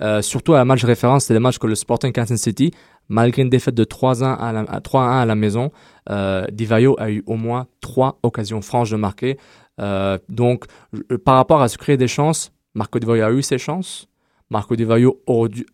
[0.02, 2.72] Euh, surtout à un match référence, c'était le match que le Sporting Kansas City,
[3.10, 5.72] malgré une défaite de 3-1 à à 3-1 à la maison,
[6.10, 9.38] euh, Divayo a eu au moins trois occasions franches de marquer.
[9.80, 13.58] Euh, donc, je- par rapport à se créer des chances, Marco Divayo a eu ses
[13.58, 14.08] chances.
[14.50, 15.66] Marco dû-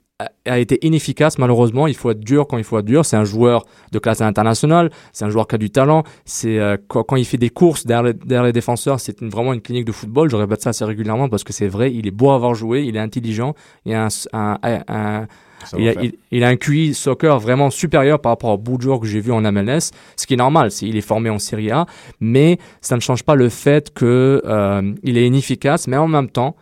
[0.45, 1.87] a- été inefficace malheureusement.
[1.87, 3.05] Il faut être dur quand il faut être dur.
[3.05, 4.89] C'est un joueur de classe internationale.
[5.13, 6.03] C'est un joueur qui a du talent.
[6.25, 9.91] C'est euh, quand, il fait des courses derrière les, défenseurs, c'est vraiment une clinique de
[9.91, 10.29] football.
[10.29, 11.93] Je répète ça assez régulièrement parce que c'est vrai.
[11.93, 12.83] Il est beau à avoir joué.
[12.83, 13.53] Il est intelligent.
[13.85, 15.27] Il a un,
[15.77, 16.03] il a, faire.
[16.03, 19.31] il- il a un QI soccer vraiment supérieur par rapport au joueur que j'ai vu
[19.31, 21.85] en MLS, ce qui est normal, c'est il est formé en Serie A,
[22.19, 26.55] mais ça ne change pas le fait que euh, est inefficace, mais en même temps,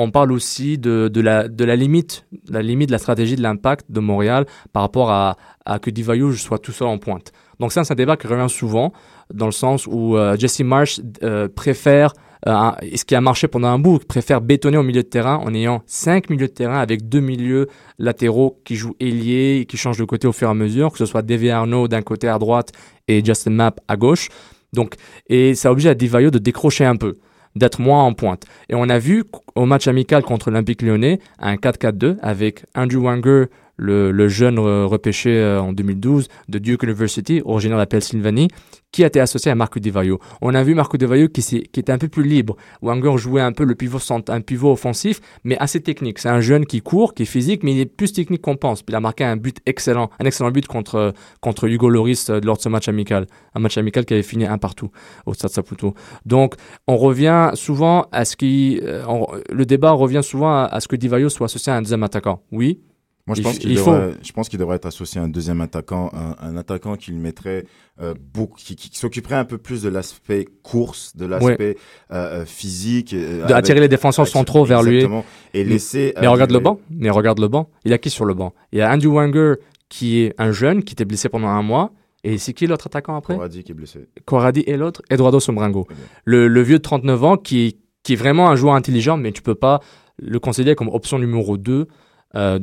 [0.00, 3.42] on parle aussi de, de, la, de la limite, la limite de la stratégie de
[3.42, 7.32] l'impact de Montréal par rapport à, à que Divayo soit tout seul en pointe.
[7.58, 8.92] Donc ça, c'est un débat qui revient souvent,
[9.34, 12.12] dans le sens où euh, Jesse Marsh euh, préfère
[12.46, 15.36] euh, et ce qui a marché pendant un bout, préfère bétonner au milieu de terrain
[15.36, 19.98] en ayant cinq milieux de terrain avec deux milieux latéraux qui jouent ailier, qui changent
[19.98, 22.38] de côté au fur et à mesure, que ce soit Davy Arnaud d'un côté à
[22.38, 22.72] droite
[23.08, 24.28] et Justin Mapp à gauche.
[24.72, 24.94] Donc,
[25.28, 27.16] et ça oblige à Divayo de décrocher un peu,
[27.56, 28.44] d'être moins en pointe.
[28.68, 29.24] Et on a vu
[29.54, 33.46] au match amical contre l'Olympique lyonnais un 4-4-2 avec Andrew Wanger,
[33.78, 38.48] le, jeune euh, repêché euh, en 2012 de Duke University, originaire de la Pennsylvanie,
[38.90, 40.18] qui a été associé à Marco Di Vaio.
[40.40, 42.56] On a vu Marco Di Vaio qui, qui était un peu plus libre.
[42.82, 46.18] Wanger jouait un peu le pivot, un pivot offensif, mais assez technique.
[46.18, 48.82] C'est un jeune qui court, qui est physique, mais il est plus technique qu'on pense.
[48.88, 52.56] Il a marqué un but excellent, un excellent but contre, contre Hugo Loris euh, lors
[52.56, 53.26] de ce match amical.
[53.54, 54.90] Un match amical qui avait fini un partout
[55.26, 55.94] au Stade Saputo.
[56.24, 56.54] Donc,
[56.86, 60.96] on revient souvent à ce qui, euh, on- le débat revient souvent à, ce que
[60.96, 62.42] Di Vaio soit associé à un deuxième attaquant.
[62.52, 62.80] Oui.
[63.28, 65.60] Moi, je pense qu'il il devrait, je pense qu'il devrait être associé à un deuxième
[65.60, 67.64] attaquant, un, un attaquant qui le mettrait
[68.00, 71.76] euh, beaucoup, qui, qui s'occuperait un peu plus de l'aspect course, de l'aspect
[72.10, 75.06] euh, euh, physique, euh, De attirer les défenseurs centraux vers lui.
[75.54, 76.14] Et laisser.
[76.20, 76.80] Mais regarde le banc.
[76.90, 77.68] Mais regarde le banc.
[77.84, 78.52] Il a qui sur le banc?
[78.72, 79.54] Il y a Andrew Wanger
[79.88, 81.92] qui est un jeune qui était blessé pendant un mois.
[82.24, 83.34] Et c'est qui l'autre attaquant après?
[83.34, 84.08] Corradi qui est blessé.
[84.24, 85.86] Corradi et l'autre Eduardo Sombrango.
[86.24, 89.30] Le, le vieux de 39 ans qui, est- qui est vraiment un joueur intelligent, mais
[89.32, 89.80] tu peux pas
[90.20, 91.86] le considérer comme option numéro 2
[92.34, 92.58] euh,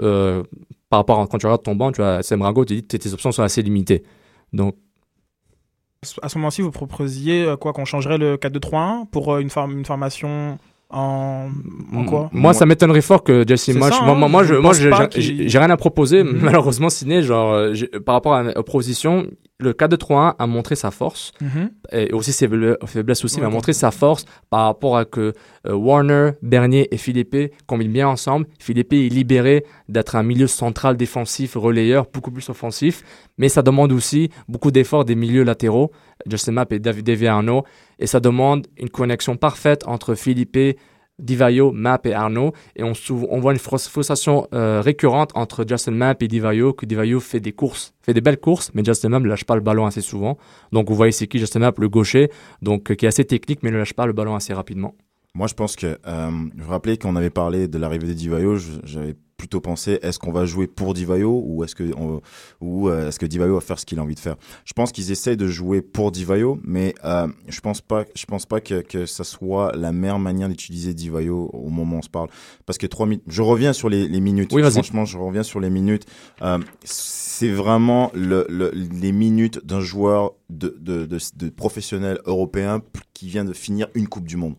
[0.00, 0.42] euh,
[0.90, 3.12] par rapport à quand tu regardes ton banc, tu vois, Sombrango te dit que tes
[3.12, 4.02] options sont assez limitées.
[4.52, 4.76] Donc,
[6.22, 9.84] À ce moment-ci, vous proposiez euh, quoi qu'on changerait le 4-2-3-1 pour une, forme- une
[9.86, 10.58] formation
[10.90, 11.48] en,
[11.92, 12.28] en quoi?
[12.32, 15.70] Moi, ça m'étonnerait fort que Jesse ça, moi, hein, moi, moi, je moi, j'ai- rien
[15.70, 16.22] à proposer.
[16.22, 16.40] Mhm.
[16.42, 17.68] Malheureusement, Ciné, genre,
[18.04, 19.26] par rapport à la opposition,
[19.64, 21.32] le 4-2-3-1 a montré sa force.
[21.40, 21.70] Mhm.
[21.92, 25.04] Et aussi ses faible- faiblesses aussi, Ouais, mais a montré sa force par rapport à
[25.04, 25.32] que
[25.66, 28.46] euh, Warner, Bernier et Philippe combinent bien ensemble.
[28.60, 33.02] Philippe est libéré d'être un milieu central défensif, relayeur, beaucoup plus offensif.
[33.38, 35.90] Mais ça demande aussi beaucoup d'efforts des milieux latéraux,
[36.30, 37.64] Justin Mapp et David Arnaud.
[37.98, 40.78] Et ça demande une connexion parfaite entre Philippe,
[41.18, 42.52] Divayo, Mapp et Arnaud.
[42.76, 42.92] Et on,
[43.30, 47.40] on voit une frus- frustration euh, récurrente entre Justin Mapp et Divayo, que Divayo fait
[47.40, 50.00] des courses, fait des belles courses, mais Justin Mapp ne lâche pas le ballon assez
[50.00, 50.38] souvent.
[50.72, 52.30] Donc vous voyez c'est qui Justin Mapp, le gaucher,
[52.62, 54.94] donc euh, qui est assez technique, mais ne lâche pas le ballon assez rapidement.
[55.36, 58.56] Moi, je pense que, euh, je vous rappelais qu'on avait parlé de l'arrivée de Divayo,
[58.84, 62.20] j'avais plutôt pensé, est-ce qu'on va jouer pour Divayo ou est-ce que, on-
[62.60, 64.36] ou euh, est-ce que Divayo va faire ce qu'il a envie de faire?
[64.64, 68.46] Je pense qu'ils essayent de jouer pour Divayo, mais euh, je pense pas, je pense
[68.46, 72.08] pas que, que ça soit la meilleure manière d'utiliser Divayo au moment où on se
[72.08, 72.28] parle.
[72.66, 74.52] Parce que trois minutes, je reviens sur les, les minutes.
[74.52, 74.62] Oui.
[74.70, 76.04] Franchement, je reviens sur les minutes.
[76.42, 82.82] Euh, c'est vraiment le, le- les minutes d'un joueur de, de, de, de professionnel européen
[83.12, 84.54] qui vient de finir une Coupe du Monde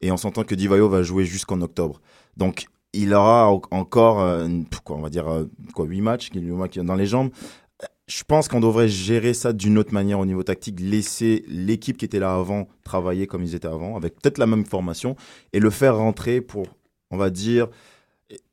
[0.00, 2.00] et on s'entend que Divayo va jouer jusqu'en octobre.
[2.36, 6.30] Donc il aura au- encore euh, une- quoi, on va dire euh, quoi huit matchs
[6.30, 6.52] qu'il lui
[6.84, 7.30] dans les jambes.
[7.82, 11.96] Euh, Je pense qu'on devrait gérer ça d'une autre manière au niveau tactique, laisser l'équipe
[11.96, 15.14] qui était là avant travailler comme ils étaient avant, avec peut-être la même formation,
[15.52, 16.66] et le faire rentrer pour,
[17.10, 17.68] on va dire,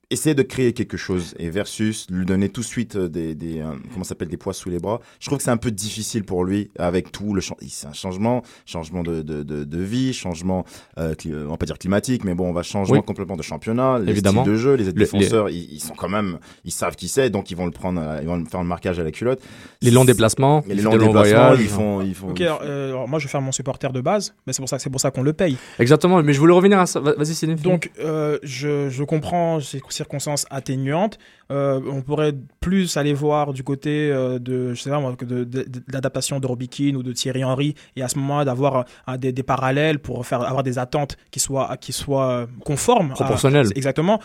[0.10, 3.60] essayer de créer quelque chose et versus lui donner tout de suite euh, des, des
[3.60, 5.02] euh, comment ça s'appelle des poids sous les bras.
[5.20, 8.42] Je trouve que c'est un peu difficile pour lui avec tout le c'est un changement,
[8.66, 10.64] changement de, de, de, de vie, changement
[10.98, 13.04] euh, cli- euh, on va pas dire climatique mais bon on va changement Oui.
[13.06, 14.44] complètement de championnat, les Évidemment.
[14.44, 17.30] styles de jeu, les Le- défenseurs ils, ils sont quand même ils savent qui c'est
[17.30, 19.42] donc ils vont le prendre ils vont faire le marquage à la culotte.
[19.82, 21.60] Les longs déplacements, les longs déplacements, voyages.
[21.62, 24.00] ils font ils font Ok, alors, euh, alors moi je vais faire mon supporter de
[24.00, 25.58] base, mais c'est pour ça, c'est pour ça qu'on le paye.
[25.80, 27.02] Exactement, mais je voulais revenir à ça.
[27.02, 27.56] Va- Vas-y.
[27.56, 31.18] Donc euh, je, je comprends ces circonstances atténuantes.
[31.52, 35.44] Euh, on pourrait plus aller voir du côté euh, de, je sais pas moi, de,
[35.44, 39.18] de- de l'adaptation de Robikin ou de Thierry Henry, et à ce moment-là d'avoir euh,
[39.18, 43.68] des, des parallèles pour faire avoir des attentes qui soient qui soient conformes, à- Proportionnelles.
[43.76, 44.20] exactement.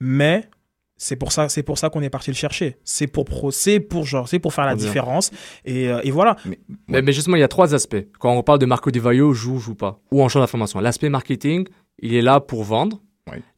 [0.00, 0.48] Mais
[0.98, 2.76] c'est pour ça, c'est pour ça qu'on est parti le chercher.
[2.84, 4.84] C'est pour pro, c'est pour genre, c'est pour faire la bien.
[4.86, 5.30] différence.
[5.64, 6.36] Et, euh, et voilà.
[6.88, 8.04] Mais, mais justement, il y a trois aspects.
[8.18, 10.00] Quand on parle de Marco Di Vaio, joue, joue pas.
[10.10, 10.80] Ou en change d'information.
[10.80, 11.66] L'aspect marketing,
[11.98, 13.00] il est là pour vendre.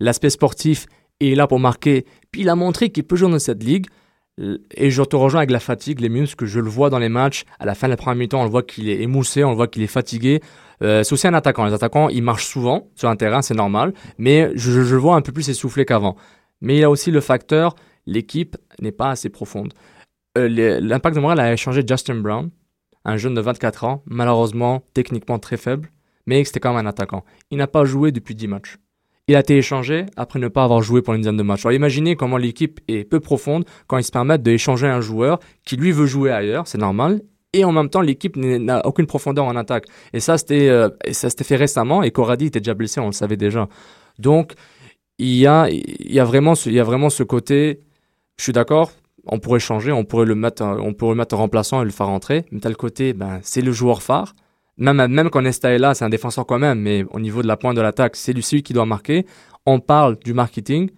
[0.00, 0.86] L'aspect sportif,
[1.20, 2.04] il est là pour marquer.
[2.30, 3.86] Puis il a montré qu'il peut jouer dans cette ligue.
[4.74, 7.44] Et je te rejoins avec la fatigue, les muscles, je le vois dans les matchs.
[7.58, 9.56] À la fin de la première mi-temps, on le voit qu'il est émoussé, on le
[9.56, 10.40] voit qu'il est fatigué.
[10.82, 11.64] Euh, c'est aussi un attaquant.
[11.64, 13.92] Les attaquants, ils marchent souvent sur un terrain, c'est normal.
[14.16, 16.16] Mais je, le vois un peu plus essoufflé qu'avant.
[16.60, 17.74] Mais il y a aussi le facteur,
[18.06, 19.74] l'équipe n'est pas assez profonde.
[20.36, 20.48] Euh,
[20.80, 22.50] L'impact de Montréal a échangé Justin Brown,
[23.04, 25.90] un jeune de 24 ans, malheureusement techniquement très faible,
[26.26, 27.24] mais c'était quand même un attaquant.
[27.50, 28.76] Il n'a pas joué depuis 10 matchs.
[29.28, 31.66] Il a été échangé après ne pas avoir joué pour une dizaine de matchs.
[31.66, 35.76] Alors imaginez comment l'équipe est peu profonde quand ils se permettent d'échanger un joueur qui
[35.76, 37.20] lui veut jouer ailleurs, c'est normal.
[37.52, 39.86] Et en même temps, l'équipe n'a aucune profondeur en attaque.
[40.12, 42.02] Et ça, c'était euh, ça s'était fait récemment.
[42.02, 43.68] Et Corradi était déjà blessé, on le savait déjà.
[44.18, 44.52] Donc,
[45.18, 47.80] il y a, y a vraiment, ce, y a vraiment ce côté.
[48.36, 48.92] Je suis d'accord.
[49.26, 51.90] On pourrait changer, on pourrait le mettre, on pourrait le mettre en remplaçant et le
[51.90, 52.44] faire rentrer.
[52.50, 54.34] Mais le côté, ben, c'est le joueur phare.
[54.78, 57.48] Même, même quand Nesta est là, c'est un défenseur quand même, mais au niveau de
[57.48, 59.26] la pointe de l'attaque, c'est lui celui qui doit marquer.
[59.66, 60.90] On parle du marketing.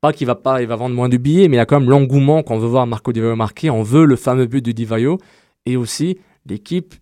[0.00, 1.80] Pas qu'il va pas, il va vendre moins de billets, mais il y a quand
[1.80, 3.70] même l'engouement qu'on veut voir Marco Di Vaio marquer.
[3.70, 5.18] On veut le fameux but de Di Vaio.
[5.64, 6.94] Et aussi, l'équipe,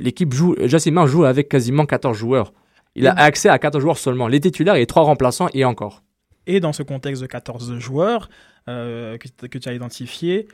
[0.00, 2.52] l'équipe joue, Jassimar joue avec quasiment 14 joueurs.
[2.94, 4.28] Il a accès à 14 joueurs seulement.
[4.28, 6.02] Les titulaires et trois remplaçants et encore.
[6.46, 8.28] Et dans ce contexte de 14 joueurs
[8.68, 10.48] euh, que, que tu as identifié,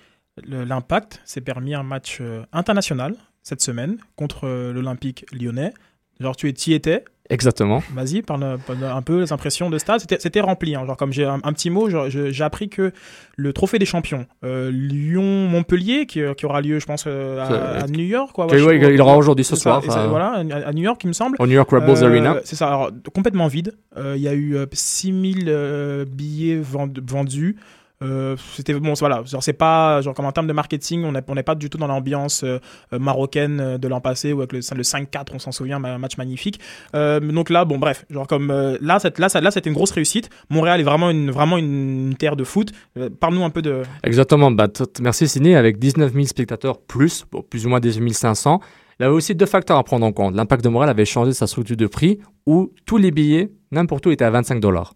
[0.47, 5.73] l'impact s'est permis un match euh, international cette semaine contre euh, l'Olympique lyonnais.
[6.19, 7.83] Genre, tu y étais Exactement.
[7.95, 10.03] Vas-y, parle, parle un peu les impressions de stade.
[10.19, 10.75] C'était, rempli.
[10.75, 10.85] hein.
[10.85, 12.93] Genre, comme j'ai un, un petit mot, j'ai appris que
[13.37, 18.05] le trophée des champions, euh, Lyon-Montpellier, qui, qui aura lieu, je pense, euh, à, New
[18.05, 18.31] York.
[18.33, 21.03] Quoi, Ok, ouais, il aura aujourd'hui ce soir, ça, euh, voilà, à, à New York,
[21.05, 21.37] il me semble.
[21.39, 22.37] Au New York Euh, Arena.
[22.45, 23.73] C'est ça, alors, complètement vide.
[23.97, 27.57] Euh, Il y a eu euh, 6000 euh, billets vend- vendus.
[28.05, 31.43] Euh, c'était bon voilà genre c'est pas genre comme en termes de marketing on n'est
[31.43, 32.59] pas du tout dans l'ambiance euh,
[32.93, 36.17] euh, marocaine de l'an passé ou avec le, le 5-4 on s'en souvient un match
[36.19, 36.61] magnifique
[36.93, 40.31] donc là bon bref genre comme là cette, là ça- là c'était une grosse réussite
[40.51, 42.73] Montréal est vraiment une vraiment une, terre de foot
[43.21, 44.51] parle-nous un peu de Exactement.
[44.51, 44.69] Bah,
[45.01, 45.55] merci Sidney.
[45.55, 48.61] Avec 19 000 spectateurs plus, plus ou moins 18 500,
[48.99, 50.35] il y avait aussi deux facteurs à prendre en compte.
[50.35, 54.11] L'impact de Montréal avait changé sa structure de prix où tous les billets, n'importe où,
[54.11, 54.95] étaient à 25 dollars.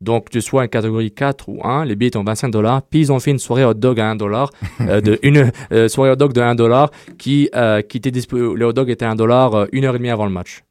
[0.00, 2.82] Donc, tu sois une catégorie 4 ou 1, les billets en 25 dollars.
[2.82, 5.88] Puis, ils ont fait une soirée hot dog à 1 dollar, euh, de une euh,
[5.88, 9.14] soirée hot dog de 1 dollar qui, euh, qui était le hot dog était 1
[9.14, 10.62] dollar euh, une heure et demie avant le match.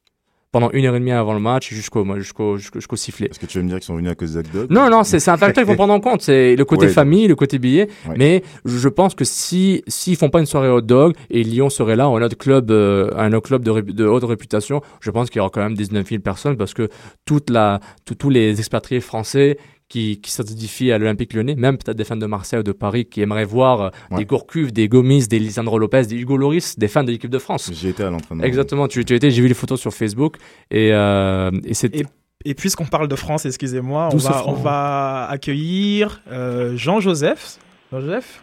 [0.52, 3.28] Pendant une heure et demie avant le match jusqu'au jusqu'au jusqu'au sifflet.
[3.30, 5.16] Est-ce que tu veux me dire qu'ils sont venus à cause Dog Non, non, c'est
[5.28, 6.22] un facteur qu'il faut prendre en compte.
[6.22, 6.92] C'est le côté Ouais.
[6.92, 7.88] famille, le côté billet.
[8.08, 8.16] Ouais.
[8.18, 11.94] Mais je pense que si s'ils font pas une soirée hot dog et Lyon serait
[11.94, 15.30] là, un autre club, euh, un autre club de, ré- de haute réputation, je pense
[15.30, 16.88] qu'il y aura quand même 19 000 personnes parce que
[17.26, 19.56] toute la, tout- tous les expatriés français
[19.90, 23.04] qui, qui s'identifient à l'Olympique lyonnais, même peut-être des fans de Marseille ou de Paris
[23.04, 24.18] qui aimeraient voir euh, Ouais.
[24.18, 27.38] des Gourcuff, des Gomis, des Lisandro Lopez, des Hugo Loris, des fans de l'équipe de
[27.38, 27.70] France.
[27.74, 28.42] J'ai été à l'entraînement.
[28.44, 30.36] Exactement, tu, tu étais, j'ai vu les photos sur Facebook
[30.70, 32.06] et, euh, et c'est Et,
[32.46, 37.58] et puisqu'on parle de France, excusez-moi, on va, on va accueillir euh, Jean-Joseph.
[37.92, 38.42] Jean-Joseph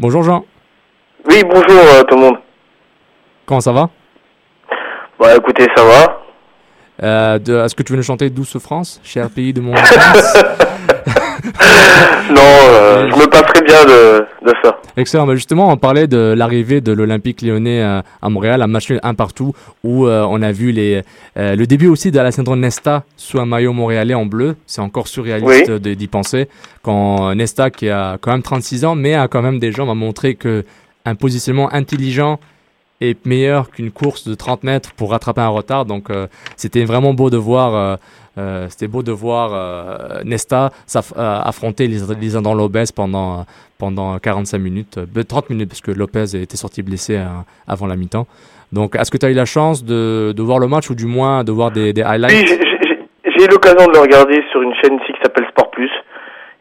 [0.00, 0.44] Bonjour Jean,
[1.30, 2.36] Oui, bonjour euh, tout le monde.
[3.46, 3.88] comment ça va?
[5.20, 6.22] Bah écoutez, ça va.
[7.02, 10.34] Euh, Est-ce que tu veux nous chanter Douce France, cher pays de mon enfance
[12.30, 14.78] Non, euh, je me passerai bien de, de ça.
[14.96, 15.26] Excellent.
[15.26, 19.14] Bah, justement, on parlait de l'arrivée de l'Olympique lyonnais euh, à Montréal, un match un
[19.14, 19.52] partout,
[19.84, 21.02] où euh, on a vu les,
[21.36, 24.56] euh, le début aussi de Alessandro Nesta sous un maillot montréalais en bleu.
[24.66, 25.96] C'est encore surréaliste Oui.
[25.96, 26.48] d'y penser.
[26.82, 29.94] Quand Nesta, qui a quand même 36 ans, mais a quand même des jambes, a
[29.94, 30.64] montré que
[31.04, 32.40] un positionnement intelligent
[33.00, 35.84] est meilleur qu'une course de 30 mètres pour rattraper un retard.
[35.84, 37.74] Donc, euh, c'était vraiment beau de voir.
[37.74, 37.96] euh,
[38.38, 39.50] euh, c'était beau de voir
[40.24, 40.70] Nesta
[41.16, 43.46] affronter Lis- Lisandro Lopez pendant,
[43.78, 47.24] pendant 45 minutes, euh, 30 minutes, parce que Lopez était sorti blessé euh,
[47.66, 48.26] avant la mi-temps.
[48.72, 51.06] Donc, est-ce que tu as eu la chance de, de voir le match ou du
[51.06, 52.32] moins de voir des, des highlights?
[52.32, 55.90] Oui, j'ai- eu l'occasion de le regarder sur une chaîne ici qui s'appelle Sport Plus.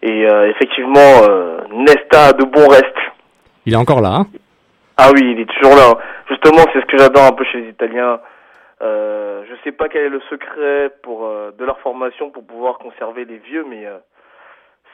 [0.04, 2.86] Et euh, effectivement, euh, Nesta a de bons restes.
[3.65, 4.28] Il est encore là, hein?
[4.98, 5.98] Ah oui, il est toujours là.
[6.27, 8.19] Justement, c'est ce que j'adore un peu chez les Italiens.
[8.81, 12.77] Euh, je sais pas quel est le secret pour euh, de leur formation pour pouvoir
[12.77, 13.97] conserver les vieux, mais euh,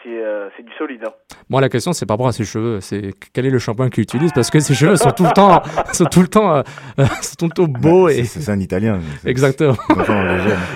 [0.03, 1.01] c'est euh, c'est du solide.
[1.05, 1.11] hein.
[1.49, 2.79] Moi, la question, c'est par rapport à ses cheveux.
[2.81, 4.31] C'est quel est le shampoing qu'il utilise?
[4.33, 5.61] Parce que ses cheveux sont tout le temps,
[5.93, 6.63] sont tout le temps, euh,
[7.21, 8.99] sont tout le temps beaux Bah, et c'est- C'est un Italien.
[9.25, 9.75] Exactement.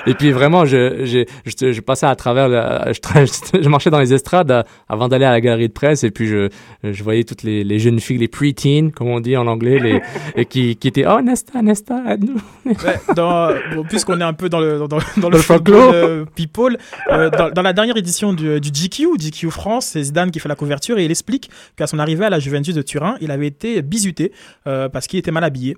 [0.06, 3.90] Et puis vraiment, je, j'ai- je, je passais à travers, la- je, tra- je marchais
[3.90, 6.50] dans les estrades euh, avant d'aller à la galerie de presse et puis je,
[6.84, 10.02] je voyais toutes les, les jeunes filles, les pre-teens, comme on dit en anglais, les,
[10.36, 12.42] et qui, qui étaient, oh Nesta, Nesta, aide-nous.
[12.66, 15.82] Ouais, dans, bon, puisqu'on est un peu dans le, dans, dans- dans le le folklore.
[15.92, 16.78] football euh, people,
[17.12, 20.50] euh, dans, dans la dernière édition du, du GQ, GQ France, c'est Zidane qui fait
[20.50, 23.48] la couverture et il explique qu'à son arrivée à la Juventus de Turin, il avait
[23.48, 24.32] été bisuté
[24.68, 25.76] euh, parce qu'il était mal habillé.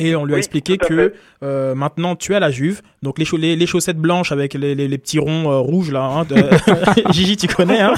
[0.00, 1.12] Et on lui a Oui, expliqué que
[1.44, 4.54] euh, maintenant tu es à la Juve, donc les, chau- les, les chaussettes blanches avec
[4.54, 7.94] les petits ronds euh, rouges là, hein, de- Gigi tu connais, hein.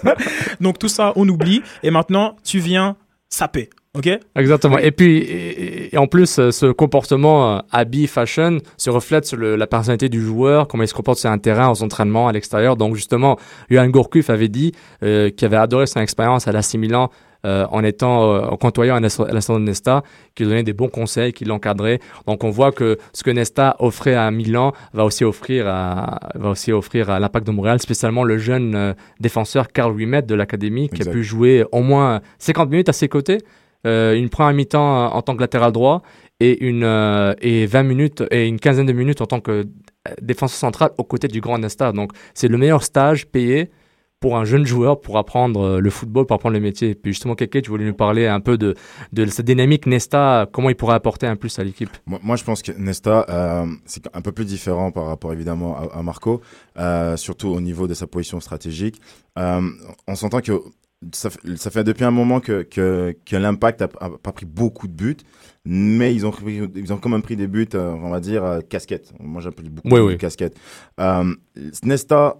[0.60, 1.62] Donc tout ça on oublie.
[1.82, 2.96] Et maintenant tu viens
[3.28, 4.78] saper, ok Exactement.
[4.78, 9.36] Et puis, et, et en plus, euh, ce comportement euh, habit fashion se reflète sur
[9.36, 12.32] le- la personnalité du joueur, comment il se comporte sur un terrain, aux entraînements, à
[12.32, 12.76] l'extérieur.
[12.76, 13.38] Donc, justement,
[13.70, 17.10] Johan Gourcuff avait dit euh, qu'il avait adoré son expérience à l'AC Milan
[17.44, 20.04] euh, en étant euh, en côtoyant Alessandro Nesta,
[20.36, 21.98] qui donnait des bons conseils, qui l'encadrait.
[22.26, 26.50] Donc, on voit que ce que Nesta offrait à Milan va aussi offrir à, va
[26.50, 30.88] aussi offrir à l'Impact de Montréal, spécialement le jeune euh, défenseur Carl Wimet de l'académie,
[30.88, 33.38] qui a pu jouer au moins 50 minutes à ses côtés
[33.84, 36.02] une première mi-temps euh, en tant que latéral droit
[36.40, 39.64] et une euh, et 20 minutes et une quinzaine de minutes en tant que euh,
[40.20, 41.92] défenseur central aux côtés du grand Nesta.
[41.92, 43.70] Donc c'est le meilleur stage payé
[44.22, 46.94] pour un jeune joueur pour apprendre euh, le football, pour apprendre le métier.
[46.94, 48.74] Puis justement, Keke, tu voulais nous parler un peu de,
[49.12, 51.90] de cette dynamique Nesta, comment il pourrait apporter un plus à l'équipe?
[52.06, 56.02] Moi, je pense que Nesta, euh, c'est un peu plus différent par rapport évidemment à,
[56.02, 56.40] Marco,
[56.78, 59.00] euh, surtout au niveau de sa position stratégique.
[59.38, 59.60] Euh,
[60.06, 60.52] on s'entend que
[61.12, 64.46] ça, fait- ça fait depuis un moment que, que, que l'impact a, a pas pris
[64.46, 65.16] beaucoup de buts,
[65.64, 68.60] mais ils ont, ils ont quand même pris des buts, euh, on va dire, euh,
[68.60, 69.12] casquettes.
[69.20, 70.18] Moi, j'appelle beaucoup Oui, de oui.
[70.18, 70.56] casquettes.
[71.00, 71.34] Euh,
[71.84, 72.36] Nesta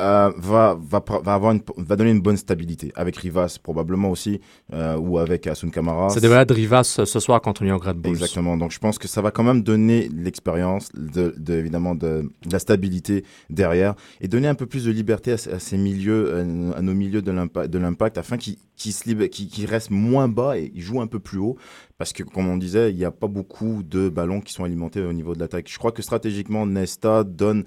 [0.00, 4.40] euh, va, va, va, avoir une, va donner une bonne stabilité, avec Rivas probablement aussi,
[4.72, 6.08] euh, ou avec Asun Kamara.
[6.08, 8.12] Ça devrait être Rivas ce ce soir contre Red Bulls.
[8.12, 8.56] Exactement.
[8.56, 12.52] Donc je pense que ça va quand même donner l'expérience, de, de- évidemment de, de
[12.52, 16.30] la stabilité derrière, et donner un peu plus de liberté à, ces- à ces milieux,
[16.32, 18.56] euh, à nos milieux de l'impact, afin qu'ils
[18.92, 21.56] se restent moins bas et jouent un peu plus haut,
[21.98, 25.02] parce que comme on disait, il n'y a pas beaucoup de ballons qui sont alimentés
[25.02, 25.68] au niveau de l'attaque.
[25.70, 27.64] Je crois que stratégiquement, Nesta donne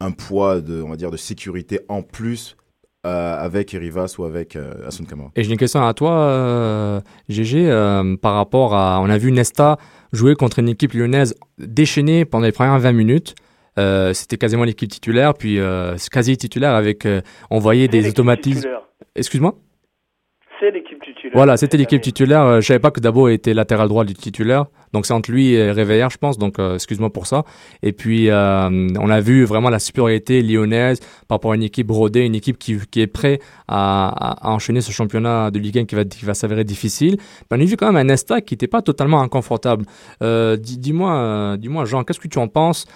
[0.00, 2.56] un poids de, on va dire, de sécurité en plus.
[3.06, 5.30] euh, avec Rivas ou avec euh, Asun Kamara.
[5.34, 9.00] Et j'ai une question à toi, euh, GG, euh, par rapport à.
[9.00, 9.78] On a vu Nesta
[10.12, 13.34] jouer contre une équipe lyonnaise déchaînée pendant les premières 20 minutes.
[13.78, 17.06] Euh, C'était quasiment l'équipe titulaire, puis euh, quasi titulaire avec.
[17.06, 18.56] euh, on voyait des l'équipe automatismes.
[18.58, 18.82] titulaire.
[19.16, 19.54] Excuse-moi?
[20.60, 21.32] C'est l'équipe titulaire.
[21.34, 22.60] Voilà, c'était l'équipe titulaire.
[22.60, 24.66] Je savais pas que Dabo était latéral droit du titulaire.
[24.92, 26.38] Donc c'est entre lui et Réveillère, je pense.
[26.38, 27.44] Donc euh, excuse-moi pour ça.
[27.82, 31.90] Et puis euh, on a vu vraiment la supériorité lyonnaise par rapport à une équipe
[31.90, 35.84] rodée, une équipe qui, qui est prête à, à- enchaîner ce championnat de Ligue 1
[35.84, 37.18] qui va, qui va s'avérer difficile.
[37.50, 39.84] On a vu quand même un Nesta qui n'était pas totalement inconfortable.
[40.22, 42.86] Euh, dis- dis-moi, dis-moi Jean, qu'est-ce que tu en penses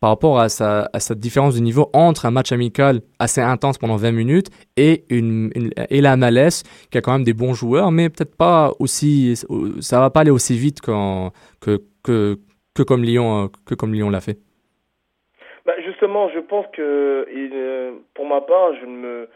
[0.00, 3.78] par rapport à, sa, à cette différence de niveau entre un match amical assez intense
[3.78, 4.46] pendant 20 minutes
[4.76, 5.50] et, une,
[5.90, 9.34] et la MLS qui a quand même des bons joueurs, mais peut-être pas aussi,
[9.80, 10.80] ça va pas aller aussi vite
[11.60, 12.36] que, que,
[12.74, 14.38] que comme Lyon, euh, que comme Lyon l'a fait.
[15.66, 19.26] Bah, justement, je pense que, euh, pour ma part, je ne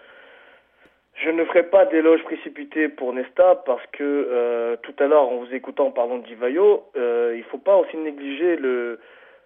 [1.15, 5.37] je ne ferai pas d'éloge précipité pour Nesta parce que euh, tout à l'heure, en
[5.37, 8.99] vous écoutant en parlant Divayo, euh, il faut pas aussi négliger le,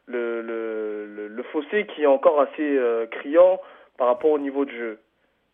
[0.06, 0.42] le,
[1.28, 2.78] le, fossé qui est encore assez
[3.10, 3.60] criant
[3.98, 4.98] par rapport au niveau de jeu.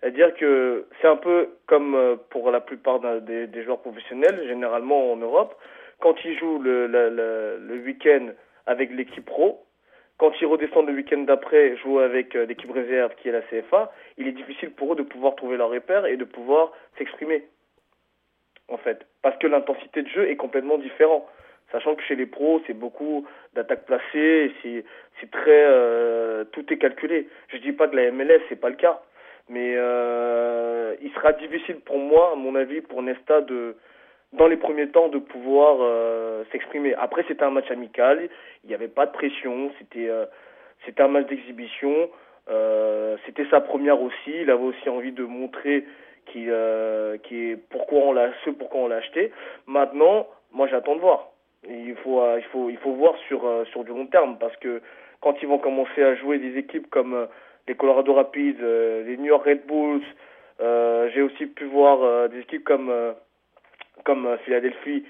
[0.00, 5.16] C'est-à-dire que c'est un peu comme pour la plupart des, des joueurs professionnels, généralement en
[5.16, 5.54] Europe,
[6.02, 8.30] quand ils jouent le, week-end
[8.66, 9.64] avec l'équipe pro,
[10.18, 13.92] quand ils redescendent le week-end d'après, jouer avec euh, l'équipe réserve qui est la CFA,
[14.18, 17.44] il est difficile pour eux de pouvoir trouver leur repère et de pouvoir s'exprimer.
[18.68, 21.24] En fait, parce que l'intensité de jeu est complètement différente.
[21.70, 27.28] Sachant que chez les pros, c'est beaucoup d'attaques placées, c'est très euh, tout est calculé.
[27.48, 29.00] Je dis pas que la MLS c'est pas le cas,
[29.48, 33.76] mais euh, il sera difficile pour moi, à mon avis, pour Nesta de
[34.32, 36.94] dans les premiers temps de pouvoir euh, s'exprimer.
[36.94, 38.28] Après, c'était un match amical,
[38.64, 40.26] il n'y avait pas de pression, c'était euh,
[40.84, 42.10] c'était un match d'exhibition,
[42.50, 45.84] euh, c'était sa première aussi, il avait aussi envie de montrer
[46.26, 49.32] qui euh, qui est pourquoi on l'a ce pourquoi on l'a acheté.
[49.66, 51.28] Maintenant, moi j'attends de voir.
[51.68, 54.56] Il faut euh, il faut il faut voir sur euh, sur du long terme parce
[54.56, 54.80] que
[55.20, 57.28] quand ils vont commencer à jouer des équipes comme
[57.68, 60.02] les Colorado Rapids, les New York Red Bulls,
[61.14, 62.90] j'ai aussi pu voir des équipes comme
[64.04, 65.04] comme euh, Philadelphie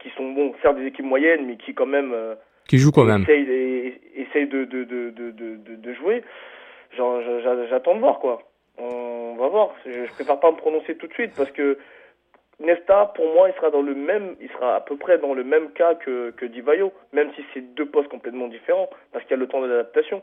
[0.00, 2.34] qui sont bon certes des équipes moyennes mais qui quand même euh,
[2.68, 3.22] Qui joue quand même.
[3.22, 6.22] essayent, de, jouer.
[6.96, 8.42] J'attends de voir quoi.
[8.78, 9.70] On va voir.
[9.86, 11.78] Je, je préfère pas me prononcer tout de suite parce que
[12.60, 15.42] Nesta, pour moi, il sera dans le même, il sera à peu près dans le
[15.42, 19.34] même cas que, que Divayo, même si c'est deux postes complètement différents, parce qu'il y
[19.34, 20.22] a le temps d'adaptation.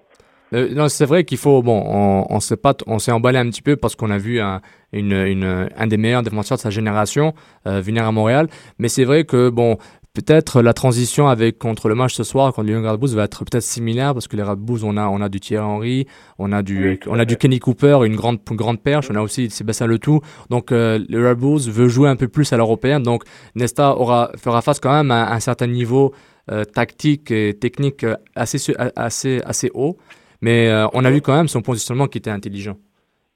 [0.53, 3.49] Euh, non, c'est vrai qu'il faut, bon, on, on s'est pas, on s'est emballé un
[3.49, 6.69] petit peu parce qu'on a vu un, une, une, un des meilleurs défenseurs de sa
[6.69, 7.33] génération
[7.67, 8.47] euh, venir à Montréal.
[8.77, 9.77] Mais c'est vrai que, bon,
[10.13, 13.23] peut-être la transition avec contre le match ce soir contre les Young Red Bulls va
[13.23, 16.07] être peut-être similaire parce que les Red Bulls, on a, on a du Thierry Henry,
[16.37, 17.37] on a du, Oui, on a du.
[17.37, 20.19] Kenny Cooper, une grande, une grande perche, on a aussi Sébastien Letou.
[20.49, 23.03] Donc, euh, le Red Bulls veut jouer un peu plus à l'européenne.
[23.03, 23.23] Donc,
[23.55, 26.13] Nesta aura, fera face quand même à un certain niveau
[26.51, 28.59] euh, tactique et technique euh, assez,
[28.95, 29.97] assez, assez haut.
[30.41, 32.75] Mais euh, on a vu quand même son positionnement qui était intelligent.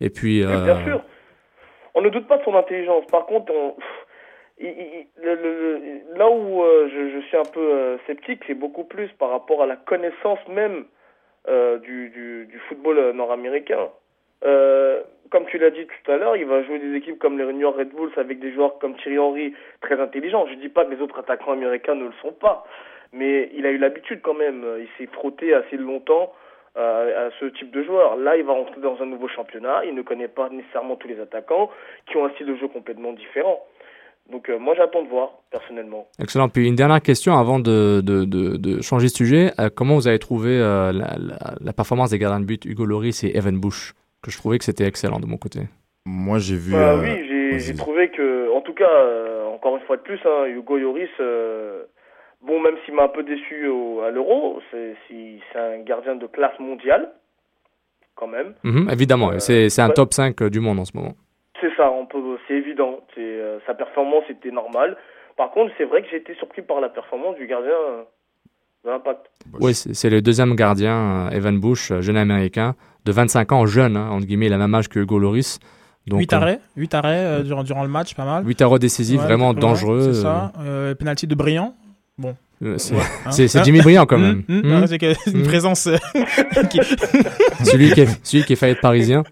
[0.01, 1.01] Et puis, Mais euh, Bien sûr.
[1.93, 3.05] On ne doute pas de son intelligence.
[3.07, 3.85] Par contre, on- pff,
[4.59, 5.77] il- il- le- le-
[6.13, 9.61] le- là où euh, je, je suis un peu sceptique, c'est beaucoup plus par rapport
[9.63, 10.85] à la connaissance même
[11.83, 13.89] du, du, du football nord-américain.
[15.29, 17.59] Comme tu l'as dit tout à l'heure, il va jouer des équipes comme les New
[17.61, 20.45] York Red Bulls avec des joueurs comme Thierry Henry très intelligents.
[20.47, 22.65] Je dis pas que les autres attaquants américains ne le sont pas,
[23.13, 24.63] mais il a eu l'habitude quand même.
[24.79, 26.33] Il s'est frotté assez longtemps
[26.75, 28.17] à ce type de joueur.
[28.17, 29.85] Là, il va rentrer dans un nouveau championnat.
[29.85, 31.69] Il ne connaît pas nécessairement tous les attaquants
[32.05, 33.59] qui ont un style de jeu complètement différent.
[34.31, 36.07] Donc euh, moi, j'attends de voir personnellement.
[36.19, 36.49] excellent.
[36.49, 39.51] Puis une dernière question avant de, de, de, de changer de sujet.
[39.59, 42.85] Euh, comment vous avez trouvé euh, la, la, la performance des gardiens de but Hugo
[42.85, 45.59] Loris et Evan Bush que je trouvais que c'était excellent de mon côté?
[46.07, 46.71] Moi, j'ai vu.
[46.73, 50.19] Bah euh, oui, j'ai trouvé que, en tout cas, euh, encore une fois de plus,
[50.25, 51.83] hein, Hugo Lloris, euh,
[52.45, 54.95] bon, même s'il m'a un peu déçu au- à l'Euro, c'est
[55.55, 57.09] un gardien de classe mondiale,
[58.15, 58.53] quand même.
[58.63, 59.93] Mhm, évidemment, Euh, c'est un ouais.
[59.93, 61.13] top 5 du monde en ce moment.
[61.61, 61.91] C'est ça,
[62.47, 62.99] c'est évident.
[63.17, 64.97] Euh, sa performance était normale.
[65.37, 68.03] Par contre, c'est vrai que j'ai été surpris par la performance du gardien euh,
[68.85, 69.25] de l'Impact.
[69.59, 72.75] Oui, c'est le deuxième gardien, euh, Evan Bush, euh, jeune américain,
[73.05, 75.59] de 25 ans, jeune, hein, entre guillemets, il a le même âge que Hugo Loris.
[76.07, 78.45] Donc, 8 arrêts, 8 arrêts euh, durant, durant le match, pas mal.
[78.45, 80.13] 8 arrêts décisifs, Ouais, vraiment dangereux.
[80.13, 80.51] C'est ça.
[80.59, 81.73] Euh, penalty de Brillant.
[82.17, 82.35] Bon.
[82.63, 83.01] Euh, c'est Ouais,
[83.31, 84.43] c'est- c'est Hein Jimmy Briand quand même.
[84.47, 84.81] hum, Hum.
[84.81, 85.43] ouais, c'est que- une Hum.
[85.43, 85.87] présence.
[85.87, 85.97] euh,
[86.71, 86.79] qui-
[87.65, 89.23] celui, qui est, celui qui est failli être parisien,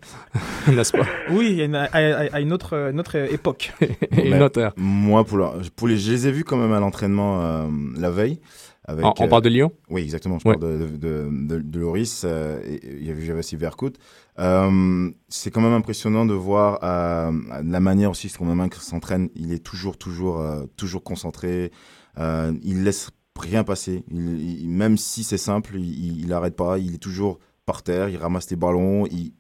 [0.68, 3.72] n'est-ce pas Oui, une- à, à- à une, autre, une autre époque.
[3.82, 4.74] Et une Mais autre ère.
[4.76, 5.38] Moi, pour,
[5.88, 7.68] les, je les ai vus quand même à l'entraînement euh,
[7.98, 8.40] la veille.
[8.86, 9.72] Avec, On- on parle de Lyon?
[9.90, 10.38] Oui, exactement.
[10.44, 10.58] Je Ouais.
[10.58, 12.24] parle de, de, de, de Loris.
[12.26, 13.96] euh, et- et Il y avait j'avais aussi Vercout.
[14.40, 17.32] Euh, c'est quand même impressionnant de voir euh,
[17.64, 19.30] la manière aussi dont qu'il s'entraîne.
[19.36, 21.72] Il est toujours, toujours, euh, toujours concentré.
[22.20, 23.10] Euh, il laisse
[23.40, 24.04] rien passer.
[24.12, 26.78] Il, il- même si c'est simple, il, il arrête pas.
[26.80, 28.10] Il est toujours par terre.
[28.10, 29.06] Il ramasse les ballons.
[29.08, 29.34] Il,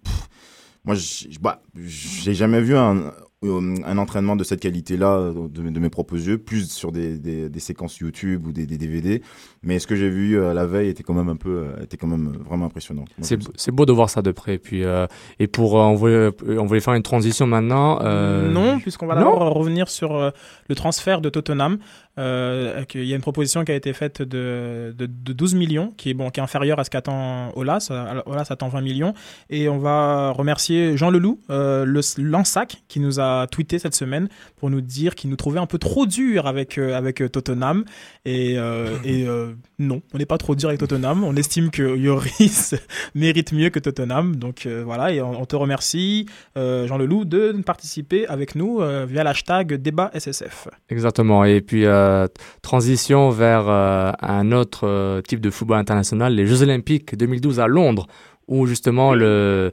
[0.85, 3.13] moi, j'- j'- bah, j'ai jamais vu un,
[3.43, 7.59] un entraînement de cette qualité-là de, de mes propres yeux, plus sur des, des, des
[7.59, 9.21] séquences YouTube ou des, des DVD.
[9.63, 11.97] Mais ce que j'ai vu euh, la veille était quand même un peu, euh, était
[11.97, 13.05] quand même vraiment impressionnant.
[13.21, 14.57] C'est beau de voir ça de près.
[14.57, 15.07] Puis, euh,
[15.39, 17.99] et pour, euh, on, voulait, on voulait faire une transition maintenant.
[18.01, 20.29] euh, non, puisqu'on va d'abord revenir sur euh,
[20.69, 21.77] le transfert de Tottenham.
[22.19, 25.91] Euh, qu'il y a une proposition qui a été faite de, de, de 12 millions,
[25.97, 27.87] qui est, bon, qui est inférieure à ce qu'attend Olas.
[27.89, 29.15] Euh, Olas attend 20 millions.
[29.49, 34.27] Et on va remercier Jean Leloup, euh, le Lansac, qui nous a tweeté cette semaine
[34.57, 37.85] pour nous dire qu'il nous trouvait un peu trop dur avec, euh, avec euh, Tottenham.
[38.25, 41.23] Et, euh, non, on n'est pas trop dur avec Tottenham.
[41.23, 42.75] On estime que Yoris
[43.15, 44.35] mérite mieux que Tottenham.
[44.35, 49.73] Donc voilà, et on, on te remercie, Jean Leloup, de participer avec nous via l'hashtag
[49.75, 50.67] débat SSF.
[50.89, 51.43] Exactement.
[51.45, 51.85] Et puis,
[52.61, 58.07] transition vers un autre type de football international, les Jeux Olympiques 2012 à Londres,
[58.47, 59.71] où justement le,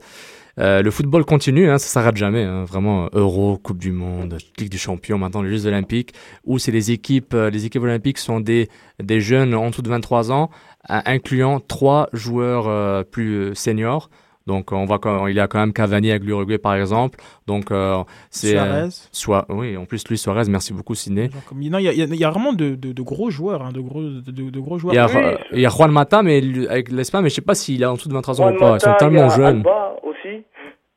[0.61, 2.43] euh, le football continue, hein, ça s'arrête jamais.
[2.45, 6.13] hein, vraiment, Euro, Coupe du Monde, Ligue des Champions, maintenant les Jeux Olympiques,
[6.45, 8.69] où c'est les équipes, euh, les équipes olympiques sont des,
[9.03, 10.51] des jeunes en dessous de 23 ans,
[10.91, 14.11] euh, incluant trois joueurs euh, plus euh, seniors.
[14.47, 17.21] Donc, on voit quand, il y a quand même Cavani avec l'Uruguay, par exemple.
[17.47, 18.53] Donc, euh, c'est.
[18.53, 18.89] Suarez.
[19.13, 21.31] soit, oui, en plus, lui, Suarez, merci beaucoup, Sidney.
[21.31, 23.71] Genre comme- non, Il y, a- y y vraiment de, de- de gros joueurs, hein,
[23.73, 24.95] de, gros, de, gros joueurs.
[24.95, 25.13] Il y, a, Oui.
[25.17, 27.87] euh, il y a Juan Mata mais avec l'Espagne, mais je sais pas s'il est
[27.87, 28.77] en dessous de 23 ans Juan ou pas.
[28.77, 29.57] Ils sont Mata, il y tellement a jeunes.
[29.59, 30.43] Alba aussi.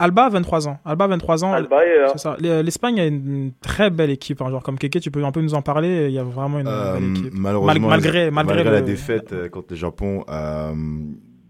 [0.03, 0.79] Alba, 23 ans.
[0.85, 1.53] Alba, 23 ans.
[1.53, 2.07] Alba est là.
[2.11, 2.37] C'est ça.
[2.43, 4.41] L- L'Espagne a une très belle équipe.
[4.41, 4.49] hein.
[4.49, 6.07] Genre comme Keke, tu peux un peu nous en parler.
[6.09, 7.33] Il y a vraiment une Euh, belle équipe.
[7.33, 10.73] malheureusement, Mal- malgré, malgré, la le- défaite euh, contre le Japon, euh,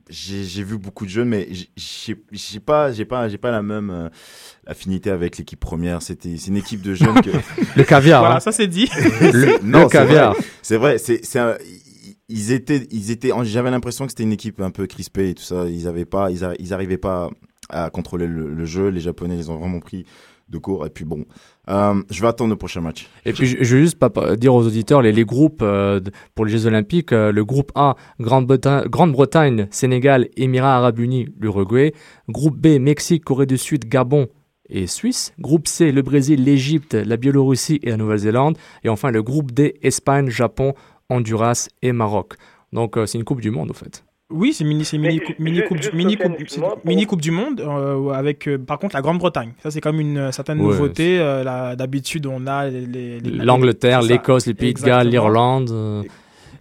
[0.10, 4.10] j'ai vu beaucoup de jeunes, mais j'ai- pas, j'ai pas, j'ai pas la même euh,
[4.68, 6.02] affinité avec l'équipe première.
[6.02, 7.32] C'était, c'est une équipe de jeunes que.
[7.76, 8.22] Le caviar.
[8.22, 8.40] Voilà, hein.
[8.40, 8.90] ça c'est dit.
[9.22, 10.36] Le, Non, le caviar.
[10.62, 11.58] C'est vrai, c'est, c'est un-
[12.30, 15.44] ils étaient, ils étaient, j'avais l'impression que c'était une équipe un peu crispée et tout
[15.44, 15.66] ça.
[15.68, 17.30] Ils avaient pas, ils, a- ils arrivaient pas
[17.70, 18.90] à contrôler le, jeu.
[18.90, 20.06] Les Japonais, ils ont vraiment pris
[20.50, 20.86] de court.
[20.86, 21.26] Et puis bon,
[21.70, 23.10] euh, je vais attendre le prochain match.
[23.26, 26.00] Et puis, je, veux juste pas- dire aux auditeurs, les, groupes euh,
[26.36, 31.94] pour les Jeux Olympiques, euh, le groupe A, Grande-Bretagne, Sénégal, Émirats Arabes Unis, l'Uruguay.
[32.30, 34.28] Groupe B, Mexique, Corée du Sud, Gabon
[34.70, 35.34] et Suisse.
[35.40, 38.58] Groupe C, le Brésil, l'Égypte, la Biélorussie et la Nouvelle-Zélande.
[38.84, 40.74] Et enfin, le groupe D, Espagne, Japon,
[41.10, 42.36] Honduras et Maroc.
[42.72, 44.04] Donc, c'est une Coupe du Monde, au fait.
[44.34, 48.10] Oui, c'est mini, c'est mini, mini, coupe, mini, coupe, pour- mini coupe du monde euh,
[48.10, 49.54] avec euh, par contre la Grande-Bretagne.
[49.62, 51.20] Ça c'est comme une certaine Ouais, nouveauté.
[51.20, 55.70] euh, la- D'habitude on a les- les- les- L'Angleterre, l'Écosse, les Pays de Galles, l'Irlande.
[55.72, 56.02] euh,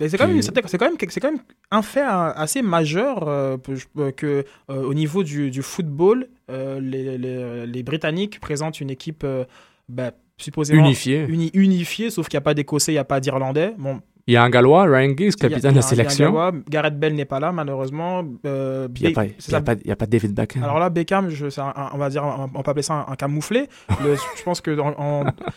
[0.00, 2.60] c'est quand, même, Puis- c'est c'est quand, même, c'est quand même un fait euh, assez
[2.60, 3.56] majeur euh,
[3.98, 8.90] euh, que euh, au niveau du, du football, euh, les, les- les Britanniques présentent une
[8.90, 9.44] équipe euh,
[9.88, 11.24] bah, supposément Unifiée.
[11.28, 13.74] uni- unifiée, sauf qu'il n'y a pas d'Écossais, il n'y a pas d'Irlandais.
[13.78, 15.78] Bon, Il y a un Gallois, Ryan Giggs, capitaine de la un- il y a
[15.78, 16.24] un sélection.
[16.26, 16.52] Gallois.
[16.70, 18.22] Gareth Bell n'est pas là malheureusement.
[18.46, 20.62] Euh, il n'y a, pas- a a David Beckham.
[20.62, 23.16] alors là, Beckham, je, un- on va dire, un- on peut appeler ça un, un
[23.16, 23.68] camouflé.
[24.02, 24.76] Le- je pense que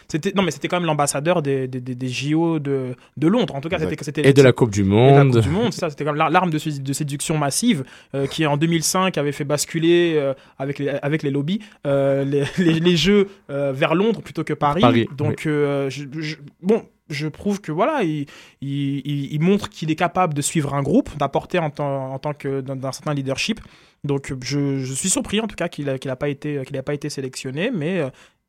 [0.07, 3.55] c'était, non, mais c'était quand même l'ambassadeur des, des, des- des JO de, de Londres.
[3.55, 5.34] En tout cas, c'était, et de la Coupe du et de la Monde.
[5.34, 7.84] Coupe du Monde, ça, c'était comme l'ar- l'arme de, sé- de séduction massive
[8.16, 12.80] euh, qui en 2005 avait fait basculer euh, avec, les, avec les lobbies les, les,
[12.80, 14.82] les jeux vers Londres plutôt que Paris.
[14.82, 18.25] Paris, Donc je- je- bon, je prouve que voilà, il,
[18.61, 22.61] il, montre qu'il est capable de suivre un groupe, d'apporter en, tant- en tant que
[22.61, 23.59] d'un certain leadership.
[24.03, 26.81] Donc je, je suis surpris en tout cas qu'il n'a qu'il a pas été qu'il
[26.83, 28.07] pas été sélectionné, mais euh,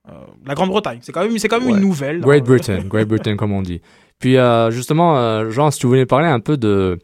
[0.08, 0.12] euh,
[0.46, 1.74] la Grande-Bretagne, c'est quand même c'est quand même Ouais.
[1.74, 2.20] une nouvelle.
[2.20, 3.80] Great Euh, Britain, Great Britain comme on dit.
[4.18, 6.98] Puis euh, justement, euh, Jean, si tu voulais parler un peu de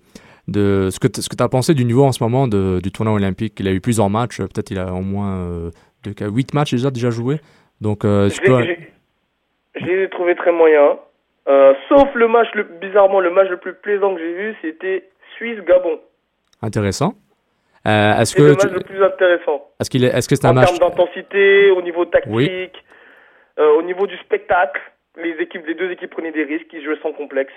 [0.48, 3.55] de ce que tu as pensé du niveau en ce moment de, du tournoi olympique.
[3.61, 5.70] Il a eu plusieurs matchs, peut-être il a au moins euh,
[6.03, 7.40] deux cas- huit matchs déjà, déjà joués.
[7.80, 8.61] Donc, euh, tu peux-
[9.76, 10.96] Je les ai trouvés très moyens.
[11.49, 15.09] Euh, sauf le match, le, bizarrement, le match le plus plaisant que j'ai vu, c'était
[15.36, 15.99] Suisse-Gabon.
[16.62, 17.14] intéressant.
[17.86, 19.62] Euh, est-ce C'est le que match tu- le plus intéressant.
[19.80, 22.70] est-ce qu'il est, est-ce que c'est un En match termes d'intensité, au niveau tactique, Oui.
[23.59, 24.80] euh, au niveau du spectacle,
[25.20, 27.53] les équipes, les deux équipes prenaient des risques, ils jouaient sans complexe.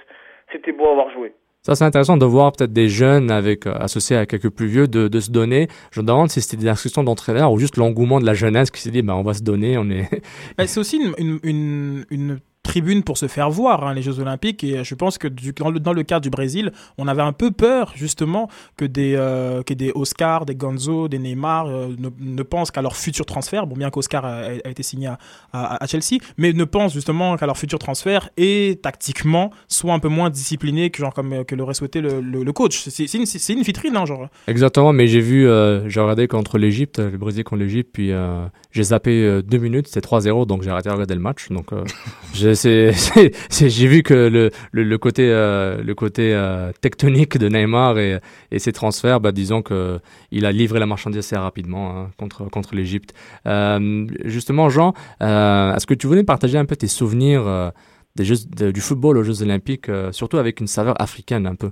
[0.52, 1.34] C'était beau à avoir joué.
[1.62, 4.88] Ça, c'est intéressant de voir peut-être des jeunes avec, euh, associés à quelques plus vieux
[4.88, 5.68] de, de se donner.
[5.92, 8.82] Je me demande si c'était des instructions d'entraîneur ou juste l'engouement de la jeunesse qui
[8.82, 10.10] s'est dit, bah, on va se donner, on est.
[10.58, 14.20] Mais c'est aussi une, une, une, une tribune pour se faire voir, hein, les Jeux
[14.20, 14.64] Olympiques.
[14.64, 17.32] Et je pense que du- dans, le, dans le cas du Brésil, on avait un
[17.32, 22.10] peu peur, justement, que des, euh, que des Oscar, des Gonzo, des Neymar euh, ne,
[22.20, 23.68] ne pensent qu'à leur futur transfert.
[23.68, 25.18] Bon, bien qu'Oscar a, a été signé à,
[25.54, 30.00] à, à Chelsea, mais ne pensent justement qu'à leur futur transfert et tactiquement soit un
[30.00, 32.88] peu moins disciplinés que, genre, comme, que l'aurait souhaité le, le, le coach.
[32.90, 34.28] C'est une, une vitrine, hein, genre.
[34.48, 38.46] Exactement, mais j'ai vu, euh, j'ai regardé contre l'Égypte, le Brésil contre l'Égypte, puis euh,
[38.72, 41.50] j'ai zappé euh, deux minutes, c'était 3-0, donc j'ai arrêté de regarder le match.
[41.50, 41.84] Donc euh,
[42.34, 42.55] j'ai
[43.52, 48.20] j'ai vu que le, le, le côté, euh, côté euh, tectonique de Neymar et,
[48.58, 50.00] ses transferts, bah, disons que
[50.32, 53.14] il a livré la marchandise assez rapidement hein, contre, contre l'Égypte.
[53.46, 57.72] Euh, justement, Jean, est-ce que tu voulais partager un peu tes souvenirs
[58.16, 58.36] des jeux,
[58.72, 61.72] du football aux Jeux Olympiques, surtout avec une saveur africaine un peu?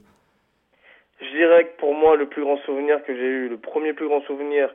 [1.22, 4.08] Je dirais que pour moi, le plus grand souvenir que j'ai eu, le premier plus
[4.08, 4.70] grand souvenir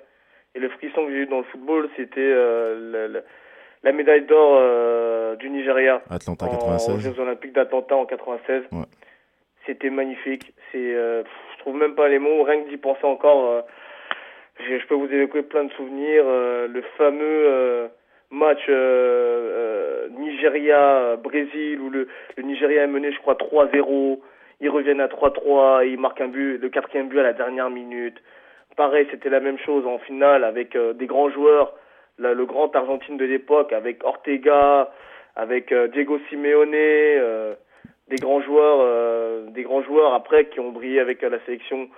[0.55, 3.23] et le frisson que j'ai eu dans le football, c'était le- le-
[3.83, 6.95] la médaille d'or euh, du Nigeria Atlanta en- 96.
[6.95, 8.63] aux Jeux Olympiques d'Atlanta en 96.
[8.73, 8.79] Ouais.
[9.67, 10.53] C'était magnifique.
[10.73, 12.43] C'est, euh, pff, je trouve même pas les mots.
[12.43, 13.61] Rien que d'y penser encore, euh,
[14.61, 16.25] je peux vous évoquer plein de souvenirs.
[16.27, 17.89] euh, le fameux euh,
[18.31, 18.67] match
[20.49, 24.21] Nigeria-Brésil où le, le Nigeria est mené, je crois, 3-0.
[24.61, 27.71] Ils reviennent à 3-3 et ils marquent un but, le quatrième but à la dernière
[27.71, 28.21] minute.
[28.77, 31.73] Pareil, c'était la même chose en finale avec des grands joueurs,
[32.19, 34.91] la- le grand Argentine de l'époque, avec Ortega,
[35.37, 37.55] avec euh, Diego Simeone, euh,
[38.09, 41.89] des grands joueurs, euh, des grands joueurs après qui ont brillé avec euh, la sélection,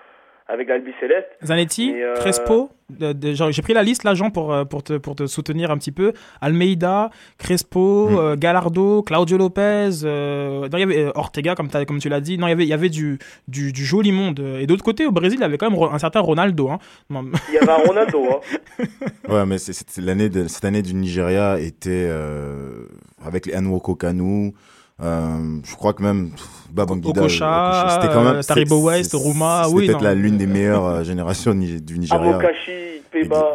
[0.52, 1.28] avec l'Albi Céleste.
[1.44, 5.14] Zanetti, Et, euh, Crespo, j'ai pris la liste là, Jean, pour, euh, pour, te, pour
[5.14, 6.12] te soutenir un petit peu.
[6.40, 8.16] Almeida, Crespo, Mm.
[8.18, 11.68] euh, Gallardo, Claudio Lopez, euh, non, il y avait Ortega, comme,
[12.00, 12.36] tu l'as dit.
[12.36, 14.40] Non, il y avait, il y avait du, du, du joli monde.
[14.60, 16.68] Et d'autre côté, au Brésil, il y avait quand même un certain Ronaldo.
[16.70, 16.78] Hein.
[17.10, 18.84] Il y avait un Ronaldo, hein.
[19.28, 19.56] Ouais, mais
[19.98, 22.86] l'année de, cette année du Nigeria était euh,
[23.24, 24.52] avec les Nwoko Kanu.
[25.02, 26.30] Euh, je crois que même
[26.70, 27.08] Babangida.
[27.20, 30.84] Okocha, c'était quand même euh, Taribo West, Rouma, C'était oui, peut-être la l'une des meilleures
[30.86, 32.30] euh, générations du Nigeria.
[32.30, 32.89] Abokashi,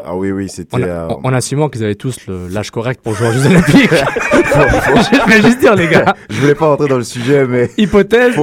[0.06, 0.76] Ah oui, oui, c'était.
[0.78, 3.32] On a, euh, on- on a Simon qu'ils avaient tous l'âge correct pour jouer aux
[3.32, 3.89] Jeux Olympiques.
[3.89, 6.14] je voulais juste dire, les gars.
[6.30, 7.70] Je voulais pas rentrer dans le sujet, mais.
[7.78, 8.36] Hypothèse,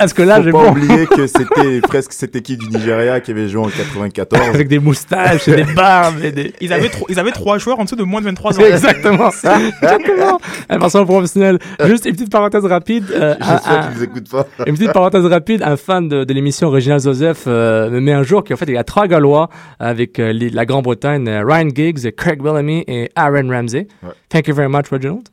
[0.00, 3.20] est-ce que là, faut j'ai pas bon oublier que c'était presque cette équipe du Nigeria
[3.20, 4.48] qui avait joué en 94.
[4.54, 6.52] Avec des moustaches et des barbes et des.
[6.60, 8.64] Ils avaient, ils avaient trois joueurs en dessous de moins de 23 ans.
[8.64, 9.30] Exactement.
[9.82, 10.40] Exactement.
[10.68, 11.58] Un personnel professionnel.
[11.84, 13.04] Juste une petite parenthèse rapide.
[13.12, 14.46] euh, J'espère qu'ils écoutent pas.
[14.66, 18.22] Une petite parenthèse rapide, un fan de, de l'émission Original Joseph euh, me met un
[18.22, 19.48] jour qu'en fait il y a trois Gallois
[19.78, 23.86] avec euh, les- la Grande-Bretagne, euh, Ryan Giggs, Craig Bellamy et Aaron Ramsey.
[24.02, 24.10] Ouais.
[24.28, 25.28] Thank you very much, Reginald.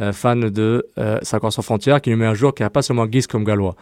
[0.00, 2.70] Euh, fan de euh, 50 sans frontières, qui nous met un jour qu'il n'y a
[2.70, 3.76] pas seulement Giggs comme Gallois.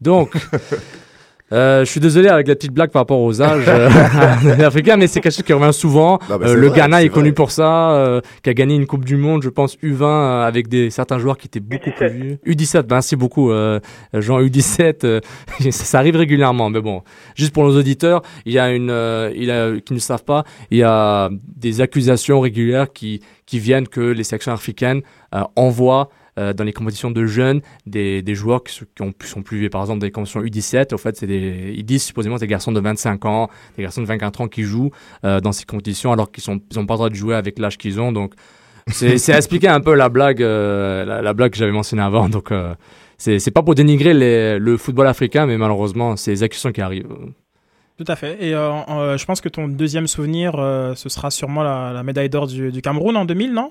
[0.00, 0.34] Donc,
[1.52, 3.88] euh, je suis désolé avec la petite blague par rapport aux âges euh,
[4.66, 6.18] africains, mais c'est quelque chose qui revient souvent.
[6.28, 9.04] Non, Euh, le vrai, Ghana est connu pour ça, euh, qui a gagné une Coupe
[9.04, 12.12] du Monde, je pense U20 euh, avec des certains joueurs qui étaient beaucoup plus U17.
[12.12, 12.38] vieux.
[12.46, 13.78] U17, merci beaucoup, euh,
[14.14, 15.04] Jean U17.
[15.04, 15.20] euh,
[15.60, 17.02] ça, ça arrive régulièrement, mais bon,
[17.34, 20.44] juste pour nos auditeurs, il y a une, euh, il a, qui ne savent pas,
[20.70, 25.02] il y a des accusations régulières qui qui viennent que les sections africaines
[25.34, 29.42] euh, envoient dans les compétitions de jeunes des, des joueurs qui, sont- qui ont, sont
[29.42, 29.70] plus vieux.
[29.70, 32.72] Par exemple, dans les compétitions U17, au fait, c'est des, ils disent supposément des garçons
[32.72, 34.90] de 25 ans, des garçons de 24 ans qui jouent
[35.24, 37.58] euh, dans ces compétitions alors qu'ils sont, ils ont pas le droit de jouer avec
[37.58, 38.10] l'âge qu'ils ont.
[38.12, 38.34] Donc,
[38.88, 42.28] c'est, c'est expliquer un peu la blague, euh, la, la blague que j'avais mentionnée avant.
[42.28, 42.74] Donc, euh,
[43.16, 46.80] c'est, c'est pas pour dénigrer les, le football africain, mais malheureusement, c'est les accusations qui
[46.80, 47.06] arrivent.
[47.96, 48.36] Tout à fait.
[48.44, 52.02] Et euh, euh, je pense que ton deuxième souvenir, euh, ce sera sûrement la, la
[52.02, 53.70] médaille d'or du, du Cameroun en 2000, non?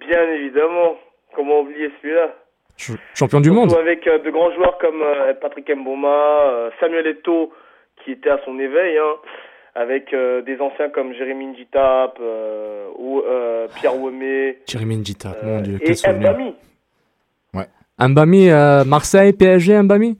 [0.00, 0.96] Bien évidemment.
[1.34, 2.34] Comment oublier celui-là
[2.76, 3.72] Ch- Champion du monde.
[3.74, 7.52] Avec euh, de grands joueurs comme euh, Patrick Mboma, euh, Samuel Eto'o,
[8.04, 9.14] qui était à son éveil, hein,
[9.74, 15.46] avec euh, des anciens comme Jérémy Njitap euh, ou euh, Pierre Wemé Jérémy Njita, euh,
[15.56, 16.16] mon dieu, et quel.
[16.16, 16.54] Mbami.
[18.00, 20.16] Mbami, euh, Marseille, PSG, Mbami?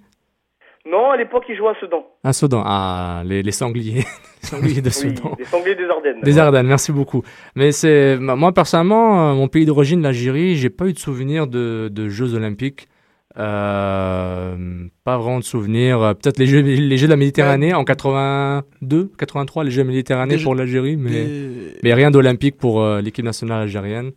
[0.90, 2.04] Non, à l'époque, il jouait à Sedan.
[2.24, 2.62] Un Sedan.
[2.64, 4.04] Ah, les, les sangliers.
[4.42, 5.34] les sangliers de Oui, Sedan.
[5.36, 6.20] des Sangliers des Ardennes.
[6.22, 7.22] Des Ardennes, merci beaucoup.
[7.54, 11.88] Mais c'est moi personnellement, euh, mon pays d'origine, l'Algérie, j'ai pas eu de souvenir de,
[11.92, 12.88] de Jeux Olympiques.
[13.38, 14.56] Euh,
[15.04, 16.14] pas vraiment de souvenirs.
[16.20, 20.42] Peut-être les jeux, les jeux de la Méditerranée en 82, 83, les Jeux Méditerranée Des
[20.42, 24.12] pour Jeux- l'Algérie, mais, des- mais rien d'olympique pour euh, l'équipe nationale algérienne.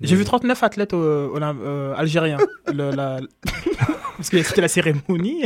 [0.00, 2.38] J'ai vu 39 athlètes euh, euh, algériens.
[2.72, 3.18] Le- la-
[4.16, 5.44] Parce que c'était la cérémonie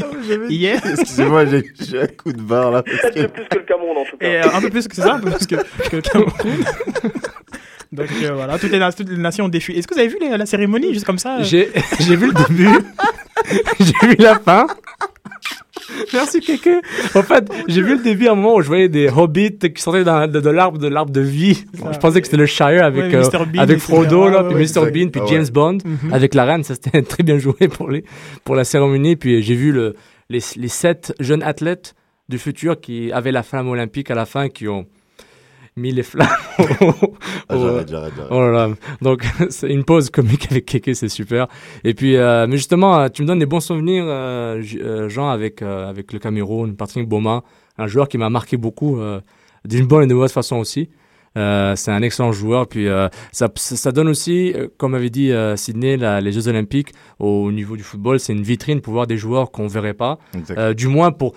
[0.48, 0.80] hier.
[0.84, 2.82] Excusez-moi, j'ai j'ai un coup de barre là.
[2.82, 4.26] parce que- plus que le Cameroun en tout cas.
[4.26, 5.56] Et euh, un peu plus que c'est ça, un peu plus que,
[5.88, 6.32] que le Cameroun.
[7.92, 9.78] Donc euh, voilà, toutes les, na- toutes les nations ont défilé.
[9.78, 11.42] Est-ce que vous avez vu les- la cérémonie juste comme ça euh?
[11.44, 12.68] J'ai vu le début,
[13.80, 14.66] j'ai vu la fin.
[16.12, 16.80] Merci Kéké.
[17.14, 19.80] En fait, j'ai vu le début à un moment où je voyais des hobbits qui
[19.82, 21.64] sortaient de, l'arbre de l'arbre de vie.
[21.74, 23.44] Je pensais que c'était le Shire avec Ouais, euh.
[23.46, 23.78] Bean, avec.
[23.78, 24.90] Frodo là, Ouais, puis ouais, Mr.
[24.90, 25.28] Bean, puis Ah.
[25.28, 26.12] James Bond Mhm.
[26.12, 26.64] avec la reine.
[26.64, 28.04] Ça c'était très bien joué pour les
[28.44, 29.16] pour la cérémonie.
[29.16, 29.94] Puis j'ai vu le
[30.28, 31.94] les, les sept jeunes athlètes
[32.28, 34.86] du futur qui avaient la flamme olympique à la fin, qui ont
[35.76, 36.28] mis les flammes.
[36.80, 37.14] au-
[37.48, 38.12] Ah, j'arrête, j'arrête.
[38.30, 38.68] Oh là là.
[39.02, 41.48] Donc, c'est une pause comique avec Kéké, c'est super.
[41.84, 45.28] Et puis, euh, mais justement, euh, tu me donnes des bons souvenirs, euh, euh, Jean,
[45.28, 47.42] avec, euh, avec le Cameroun, Patrick Boma,
[47.76, 49.20] un joueur qui m'a marqué beaucoup, euh,
[49.66, 50.88] d'une bonne et de mauvaise façon aussi.
[51.36, 52.66] Euh, c'est un excellent joueur.
[52.66, 57.52] Puis euh, ça, ça donne aussi, comme avait dit Sydney, la- les Jeux Olympiques au
[57.52, 60.18] niveau du football, c'est une vitrine pour voir des joueurs qu'on verrait pas.
[60.56, 61.34] Euh, du moins pour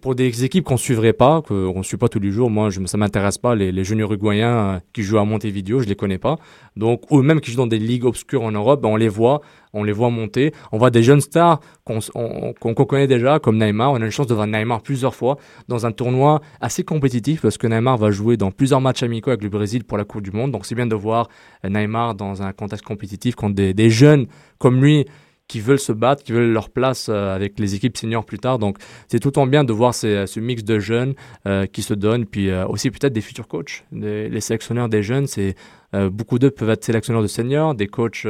[0.00, 2.80] pour des équipes qu'on suivrait pas, qu'on ne suit pas tous les jours, moi, je,
[2.86, 3.54] ça m'intéresse pas.
[3.54, 6.36] Les, jeunes uruguayens euh, qui jouent à Montevideo, je les connais pas.
[6.76, 9.42] Donc, ou même qui jouent dans des ligues obscures en Europe, ben, on les voit,
[9.74, 10.54] on les voit monter.
[10.72, 13.92] On voit des jeunes stars qu'on connaît déjà, comme Neymar.
[13.92, 15.36] On a une chance de voir Neymar plusieurs fois
[15.68, 19.42] dans un tournoi assez compétitif, parce que Neymar va jouer dans plusieurs matchs amicaux avec
[19.42, 20.52] le Brésil pour la Coupe du Monde.
[20.52, 21.28] Donc, c'est bien de voir
[21.66, 24.26] euh, Neymar dans un contexte compétitif contre des jeunes
[24.58, 25.04] comme lui
[25.50, 28.60] qui veulent se battre, qui veulent leur place euh, avec les équipes seniors plus tard.
[28.60, 28.76] Donc,
[29.08, 31.14] c'est tout temps bien de voir ce mix de jeunes
[31.46, 33.82] euh, qui se donnent, puis euh, aussi peut-être des futurs coachs.
[33.90, 35.56] Les sélectionneurs des jeunes, c'est
[35.92, 38.24] beaucoup d'eux peuvent être sélectionneurs de seniors, des coachs,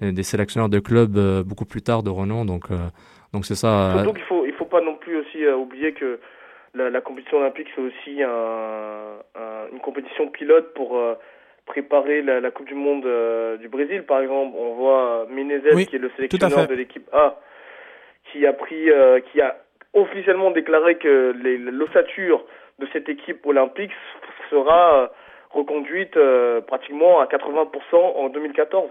[0.00, 2.44] des sélectionneurs de clubs beaucoup plus tard de renom.
[2.44, 2.68] Donc,
[3.32, 3.94] donc c'est ça.
[3.96, 6.20] Surtout qu'il faut, il faut pas non plus aussi oublier que
[6.74, 10.96] la, compétition olympique c'est aussi un, un- une compétition pilote pour
[11.66, 14.54] préparer la, la Coupe du Monde euh, du Brésil par exemple.
[14.58, 17.38] On voit Menezes Oui, qui est le sélectionneur de l'équipe A
[18.32, 19.56] qui a pris, euh, qui a
[19.94, 21.34] officiellement déclaré que
[21.70, 22.44] l'ossature
[22.78, 23.90] de cette équipe olympique
[24.50, 25.06] sera euh,
[25.50, 28.88] reconduite euh, pratiquement à 80% en 2014.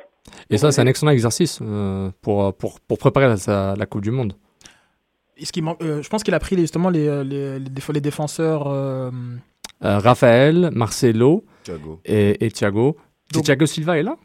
[0.50, 4.12] et ça, c'est un excellent exercice euh, pour, pour, pour préparer la, la Coupe du
[4.12, 4.34] Monde.
[5.62, 8.68] Manque- euh, je pense qu'il a pris justement les, les, les, déf- les défenseurs.
[8.68, 9.10] euh,
[9.82, 11.99] Euh, Raphaël, Marcelo Thiago.
[12.05, 12.97] et, et Thiago.
[13.34, 14.18] Donc- Thiago Silva est là.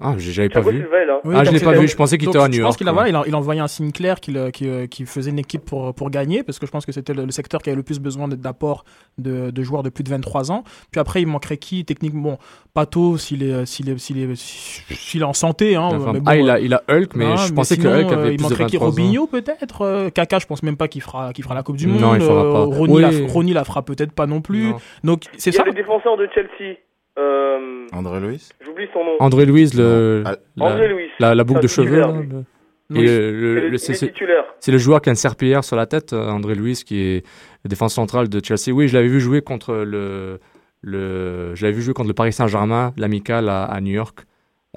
[0.00, 0.78] Ah, j'ai- j'avais pas vu.
[0.80, 1.20] Là.
[1.24, 2.78] Oui, ah, je l'ai pas vu, je pensais qu'il était à Je New pense York.
[2.78, 4.86] qu'il a, voilà, il a, il a envoyé un signe clair qu'il euh, qu'il, euh,
[4.86, 7.32] qu'il faisait une équipe pour, pour gagner, parce que je pense que c'était le, le
[7.32, 8.84] secteur qui avait le plus besoin d'apport
[9.18, 10.62] de, de joueurs de plus de 23 ans.
[10.92, 12.38] Puis après, il manquerait qui Techniquement, bon,
[12.74, 15.74] Pato, s'il est, s'il est, s'il est, s'il est en santé.
[15.74, 17.74] Hein, Enfin, mais bon, ah, il euh, a, il a Hulk, mais hein, je pensais
[17.74, 18.76] sinon, que Hulk euh, avait il plus de manquerait qui?
[18.76, 18.90] 23 ans.
[18.90, 19.82] Robinho peut-être?
[19.82, 22.00] Euh, Kaka, je pense même pas qu'il fera, qu'il fera la Coupe du Monde.
[22.00, 22.64] Non, il fera Euh, pas.
[22.76, 23.02] Ronny, Oui.
[23.02, 24.68] la, Ronny la fera peut-être pas non plus.
[24.70, 24.76] Non.
[25.02, 25.62] Donc c'est Il y ça?
[25.62, 26.76] a le défenseur de Chelsea.
[27.18, 29.16] Euh, André Luis J'oublie son nom.
[29.20, 31.08] André Louise, le, la, André Louis.
[31.18, 31.86] la, la boucle de cheveux.
[31.88, 32.28] titulaire, là, lui.
[32.28, 32.44] le-
[32.90, 33.00] Oui.
[33.00, 34.44] et le- C'est le- le- le- il c'est- est c'est- titulaire.
[34.60, 37.24] c'est le joueur qui a une serpillière sur la tête, euh, André Louise, qui est
[37.66, 38.72] défense central de Chelsea.
[38.72, 40.38] Oui, je l'avais vu jouer contre le,
[40.82, 44.20] le, je l'avais vu jouer contre le Paris Saint-Germain, l'amical à, à New York.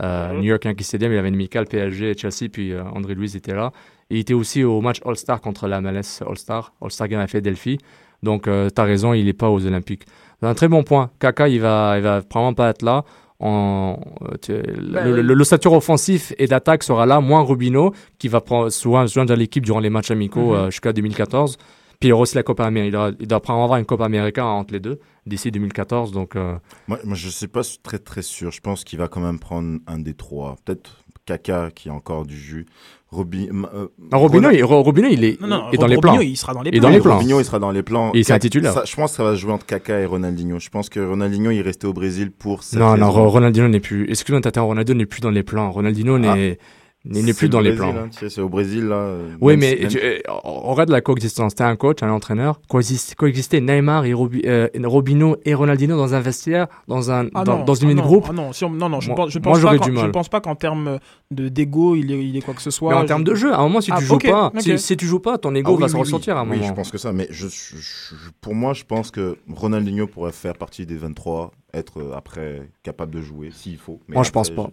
[0.01, 0.37] Euh, Mhm.
[0.39, 3.13] New York Yankee Stadium, il y avait une amicale PSG et Chelsea, puis euh, André
[3.13, 3.71] Louise était là.
[4.09, 7.77] Et il était aussi au match All-Star contre la MLS All-Star, All-Star Game à Philadelphie.
[8.23, 10.03] Donc, tu as raison, il n'est pas aux Olympiques.
[10.41, 11.11] C'est un très bon point.
[11.19, 13.03] Kaka, il va, il va probablement pas être là.
[13.39, 18.27] En, euh, tu- Ben, le, le- l'ossature offensif et d'attaque sera là, moins Rubino, qui
[18.27, 20.55] va prendre, souvent se joindre à l'équipe durant les matchs amicaux Mhm.
[20.55, 21.57] euh, jusqu'à 2014.
[21.99, 22.87] Puis il y aura aussi la Copa América.
[22.87, 26.11] Il doit, il doit probablement avoir une Copa América entre les deux d'ici 2014.
[26.11, 26.55] Donc, euh,
[26.87, 28.51] Moi, moi, je suis pas très très sûr.
[28.51, 30.55] Je pense qu'il va quand même prendre un des trois.
[30.65, 32.65] Peut-être Kaka qui a encore du jus.
[33.11, 35.95] Robi, euh, non, Robino, Ronald- il, Ro- Robino, il est, Non, non, est dans les
[35.95, 36.21] Robinho, plans.
[36.21, 36.81] il sera dans les Et plans.
[36.83, 37.15] dans les plans.
[37.17, 38.11] Robinho, il sera dans les plans.
[38.13, 38.73] Et il sera Kaka- titulaire.
[38.73, 40.59] ça- je pense que ça va se jouer entre Kaka et Ronaldinho.
[40.59, 43.27] Je pense que Ronaldinho, il est resté au Brésil pour cette Non, non, raison.
[43.29, 44.09] Ronaldinho n'est plus.
[44.09, 45.69] Excuse-moi, Tata, Ronaldo n'est plus dans les plans.
[45.71, 46.57] Ronaldinho n'est
[47.05, 47.95] n'est- n'est plus le dans les plans.
[47.95, 48.95] hein, tu sais, c'est au Brésil, là.
[48.95, 51.55] euh, Oui, mais si- même- tu- euh, on regarde la coexistence.
[51.55, 52.61] T'es un coach, un entraîneur.
[52.69, 57.43] Coexiste- Coexister Neymar et Robi- euh, Robinho et Ronaldinho dans un vestiaire, dans, un, Ah
[57.43, 58.25] dans, non, dans une ah non, groupe?
[58.29, 59.85] ah non, si on- non, non, je Moi- pense, je moi, pense pas j'aurais qu'en-
[59.85, 60.05] du mal.
[60.05, 60.99] Je pense pas qu'en termes
[61.31, 62.91] de d'ego, il est, il est quoi que ce soit.
[62.91, 64.51] Mais en Je- termes de jeu, à un moment, si Ah, tu joues ok, pas,
[64.59, 66.43] si, si tu joues pas, ton Ah ego oui, va se oui, ressortir à un
[66.49, 66.67] oui, moment.
[66.69, 67.11] je pense que ça.
[67.13, 71.51] Mais je, je- je- pour moi, je pense que Ronaldinho pourrait faire partie des 23,
[71.73, 73.99] être euh, après capable de jouer s'il faut.
[74.07, 74.69] Mais Moi, je après, pense pas.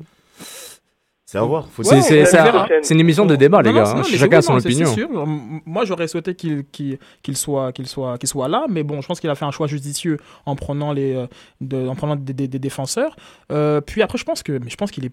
[1.30, 1.68] C'est à voir.
[1.68, 3.96] Faut C'est- une émission de débat, les Non, gars.
[3.98, 4.02] hein.
[4.02, 4.86] Chacun a son opinion.
[4.86, 5.10] c'est sûr.
[5.12, 9.02] M- Moi, j'aurais souhaité qu'il qu'il qu'il soit, qu'il soit, qu'il soit là, mais bon,
[9.02, 10.16] je pense qu'il a fait un choix judicieux
[10.46, 11.26] en prenant les, euh,
[11.60, 13.14] de- en prenant des, des- des défenseurs.
[13.52, 15.12] Euh, puis après, je pense que, mais je pense qu'il est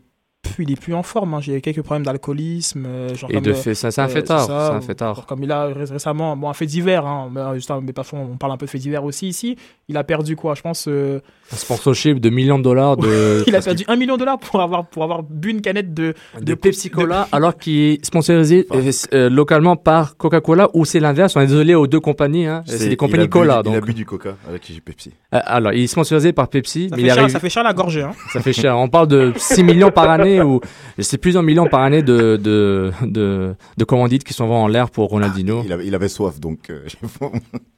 [0.60, 1.34] il est plus en forme.
[1.34, 1.40] Hein.
[1.42, 2.84] J'ai eu quelques problèmes d'alcoolisme.
[2.88, 4.96] euh, Et de euh, fait, ça, c'est un euh, fait tard, ça, c'est un fait
[4.96, 5.16] tard.
[5.16, 7.94] genre Comme il a ré- récemment, bon, un fait divers, hein, mais, euh, juste mais
[7.94, 9.56] parfois on parle un peu de fait divers aussi ici.
[9.88, 10.56] Il a perdu quoi?
[10.56, 10.86] Je pense.
[10.88, 11.20] euh,
[11.52, 14.60] Un sponsorship de millions de dollars de, il a perdu un million de dollars pour
[14.62, 18.92] avoir, pour avoir bu une canette de, de Pepsi Cola, alors qu'il est sponsorisé euh,
[19.14, 21.36] euh, localement par Coca-Cola, ou c'est l'inverse.
[21.36, 22.48] On est désolé aux deux compagnies.
[22.48, 22.64] Hein.
[22.66, 23.62] C'est des compagnies il a bu- Cola.
[23.66, 25.12] Il a bu du coca avec qui j'ai Pepsi.
[25.34, 27.32] Euh, alors, il est sponsorisé par Pepsi, Ça mais fait, il cher, arrive.
[27.34, 28.02] ça fait cher la gorgée.
[28.04, 28.12] Hein.
[28.34, 28.78] Ça fait cher.
[28.78, 30.60] On parle de 6 millions par année ou
[31.00, 35.10] c'est plusieurs millions par année de, de, de, de commandites qui sont en l'air pour
[35.10, 35.62] Ronaldinho.
[35.66, 36.70] Il avait, il avait soif, donc.
[36.70, 36.86] euh,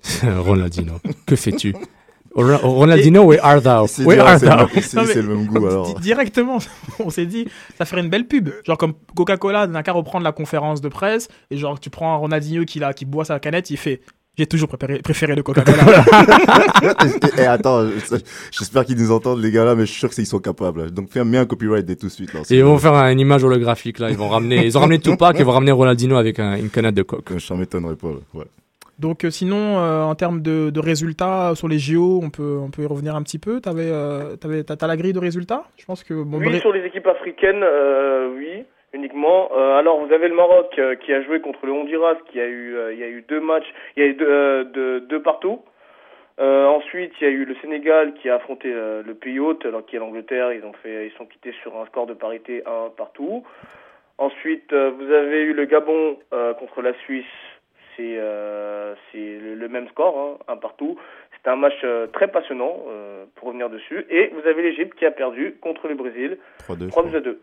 [0.40, 0.94] Ronaldinho,
[1.26, 1.74] que fais-tu?
[2.36, 3.88] Ro- Ronaldinho, where art thou?
[3.88, 4.68] C'est Where art c'est thou?
[4.76, 5.96] le- c'est- le même goût, alors.
[5.96, 6.60] di- Directement,
[7.00, 7.48] on s'est dit,
[7.78, 8.50] ça ferait une belle pub.
[8.64, 12.18] Genre comme Coca-Cola n'a qu'à reprendre la conférence de presse et genre tu prends un
[12.18, 14.02] Ronaldinho qui, là, qui boit sa canette, il fait
[14.38, 15.84] J'ai toujours préféré, préféré le Coca-Cola.
[17.38, 18.18] et, et attends, je-
[18.52, 20.92] j'espère qu'ils nous entendent, les gars là, mais je suis sûr qu'ils sont capables.
[20.92, 22.34] Donc fais un, copyright dès tout de suite.
[22.34, 24.10] Là, Et ils vont faire un- une image holographique là.
[24.10, 26.70] Ils vont ramener, ils ont ramené Tupac et ils vont ramener Ronaldinho avec un- une
[26.70, 27.32] canette de coke.
[27.38, 28.10] Je m'étonnerais pas.
[28.10, 28.46] là, Ouais.
[29.00, 32.70] Donc euh, sinon, euh, en termes de, de résultats sur les JO, on peut, on
[32.72, 33.60] peut y revenir un petit peu.
[33.62, 35.64] T'avais, euh, t'avais, t'as, t'as la grille de résultats?
[35.78, 39.50] Je pense que bon, Oui, sur les équipes africaines, euh, oui, uniquement.
[39.54, 42.46] Euh, alors, vous avez le Maroc euh, qui a joué contre le Honduras, qui a
[42.48, 45.02] eu, euh, il y a eu deux matchs, il y a eu deux, euh, deux,
[45.02, 45.62] deux partout.
[46.40, 49.66] Euh, ensuite, il y a eu le Sénégal qui a affronté euh, le pays hôte,
[49.66, 50.54] alors qui est l'Angleterre.
[50.54, 53.44] Ils ont fait, ils sont quittés sur un score de parité 1 partout.
[54.20, 57.26] Ensuite, euh, vous avez eu le Gabon euh, contre la Suisse.
[57.96, 61.00] C'est euh, c'est le, le même score, hein, un partout.
[61.36, 64.06] C'était un match euh, très passionnant, euh, pour revenir dessus.
[64.12, 66.90] Et vous avez l'Égypte qui a perdu contre le Brésil, 3-2.
[66.90, 67.40] 3 buts à 2.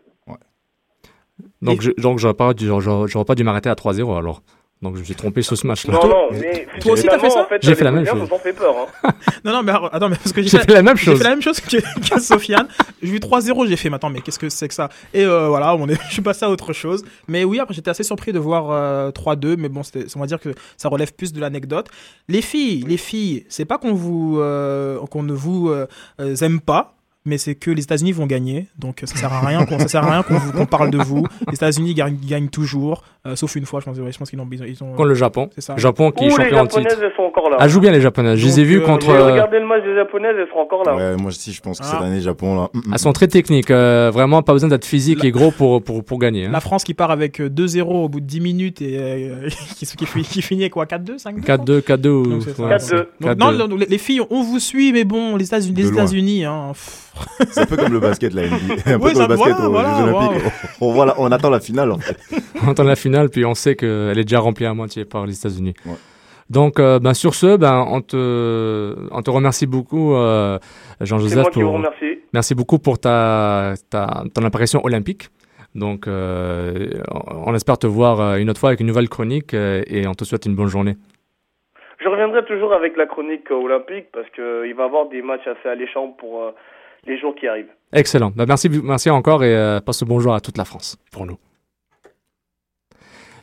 [1.61, 4.41] Donc, je, donc j'aurais pas, dû- j'aurais, j'aurais pas dû m'arrêter à 3-0 alors.
[4.81, 5.93] Donc je me suis trompé sur ce match-là.
[5.93, 7.41] Non, non, mais Toi aussi, t'as fait ça?
[7.43, 8.19] en fait, J'ai fait la même chose.
[8.29, 8.75] nous ont fait peur.
[9.03, 9.09] Hein.
[9.45, 11.17] Non, non, mais alors, attends, mais parce que J'ai fait la même J'ai chose.
[11.17, 11.77] fait la même chose que,
[12.15, 12.67] que Sofiane.
[13.01, 14.89] J'ai vu 3-0, j'ai fait, mais attends, mais qu'est-ce que c'est que ça?
[15.13, 17.03] Et euh, voilà, on est, je suis passé à autre chose.
[17.29, 20.27] Mais oui, après, j'étais assez surpris de voir euh, 3-2, mais bon, c'était- on va
[20.27, 21.87] dire que ça relève plus de l'anecdote.
[22.27, 25.87] Les filles, les filles, c'est pas qu'on vous, euh, qu'on ne vous euh,
[26.19, 26.94] euh, aime pas.
[27.27, 30.03] Mais c'est que les États-Unis vont gagner, donc ça sert à rien qu'on ça sert
[30.03, 31.25] à rien qu'on qu'on parle de vous.
[31.47, 33.97] Les États-Unis gagnent, gagnent toujours, euh, sauf une fois, je pense.
[33.97, 35.49] ouais, je pense qu'ils ont, ils ont, ils ont- Contre le Japon.
[35.55, 35.75] C'est ça.
[35.75, 36.81] Japon qui est Ouh, les champion en titre.
[36.83, 37.57] japonaises, elles sont encore là.
[37.59, 38.37] Ah, joue bien les japonaises.
[38.37, 39.09] Je les ai vues euh, contre.
[39.09, 40.95] Euh, regardé le match des japonaises, elles sont encore là.
[40.95, 41.91] Ouais, moi aussi, je pense que Ah.
[41.93, 42.69] cette année, Japon, là.
[42.73, 43.71] mm, mm, Elles sont très techniques.
[43.71, 46.45] euh, vraiment, pas besoin d'être physique et gros pour, pour, pour gagner.
[46.45, 46.51] hein.
[46.51, 49.87] La France qui part avec euh, 2-0 au bout de 10 minutes et euh, qui,
[49.87, 52.23] qui, qui finit avec quoi 4-2 5-2 4-2, 4-2 ou.
[52.27, 52.63] Donc, c'est ça.
[52.63, 52.79] ouais, 4-2.
[52.79, 53.37] c'est- Donc, 4-2.
[53.57, 55.87] non, non, les, les filles, on vous suit, mais bon, les États-Unis, les.
[55.89, 57.01] États-Unis, hein, pff,
[57.49, 58.73] C'est un peu comme le basket, la NBA.
[58.85, 60.51] Un peu comme le basket voilà, aux voilà, Jeux Olympiques.
[60.81, 62.17] On, voit la- on attend la finale, en fait.
[62.63, 65.37] on entend la finale, puis on sait qu'elle est déjà remplie à moitié par les
[65.37, 65.73] États-Unis.
[65.85, 65.93] Ouais.
[66.49, 70.59] Donc, euh, ben, sur ce, ben, on, te, on te remercie beaucoup, euh,
[70.99, 71.41] C'est Jean-Joseph.
[71.43, 72.19] moi qui vous pour- remercie.
[72.33, 75.29] Merci beaucoup pour ta, ta, ton apparition olympique.
[75.73, 80.05] Donc, euh, on on espère te voir une autre fois avec une nouvelle chronique et
[80.07, 80.95] on te souhaite une bonne journée.
[82.03, 85.67] Je reviendrai toujours avec la chronique olympique parce qu'il va y avoir des matchs assez
[85.69, 86.51] alléchants pour euh,
[87.05, 87.71] les jours qui arrivent.
[87.93, 88.31] Excellent.
[88.35, 91.37] Ben, merci, merci encore et euh, passe le bonjour à toute la France pour nous.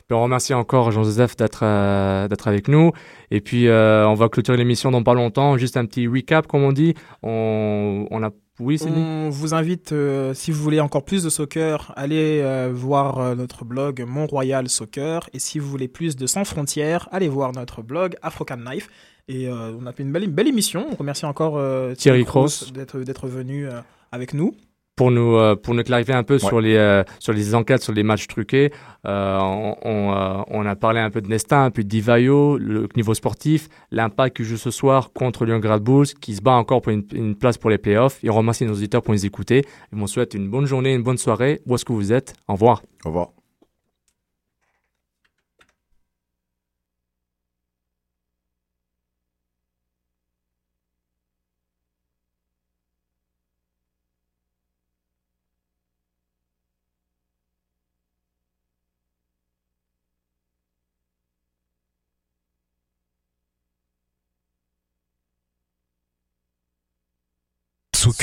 [0.07, 2.91] Puis on remercie encore Jean-Joseph d'être euh, d'être avec nous.
[3.31, 5.57] Et puis, euh, on va clôturer l'émission dans pas longtemps.
[5.57, 6.93] Juste un petit recap, comme on dit.
[7.23, 8.29] On, on a...
[8.59, 12.69] Oui, c'est on vous invite, euh, si vous voulez encore plus de soccer, allez euh,
[12.71, 15.27] voir euh, notre blog Mont-Royal Soccer.
[15.33, 18.89] Et si vous voulez plus de Sans Frontières, allez voir notre blog Afrocan Knife.
[19.27, 20.85] Et euh, on a fait une belle, une belle émission.
[20.91, 22.73] On remercie encore euh, Thierry Cross Cross.
[22.73, 23.79] d'être d'être venu euh,
[24.11, 24.51] avec nous.
[24.95, 27.93] pour nous euh, pour nous clarifier un peu sur les euh, sur les enquêtes sur
[27.93, 28.71] les matchs truqués
[29.07, 32.57] euh, on, on, euh, on a parlé un peu de Nesta un peu de Divayo
[32.59, 36.51] le niveau sportif l'impact qui joue ce soir contre Lyon Grad Bulls qui se bat
[36.53, 39.25] encore pour une, une place pour les playoffs et on remercie nos auditeurs pour nous
[39.25, 42.35] écouter et on souhaite une bonne journée une bonne soirée où est-ce que vous êtes?
[42.47, 43.42] Au revoir Au revoir.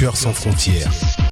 [0.00, 1.29] Soccer sans frontières.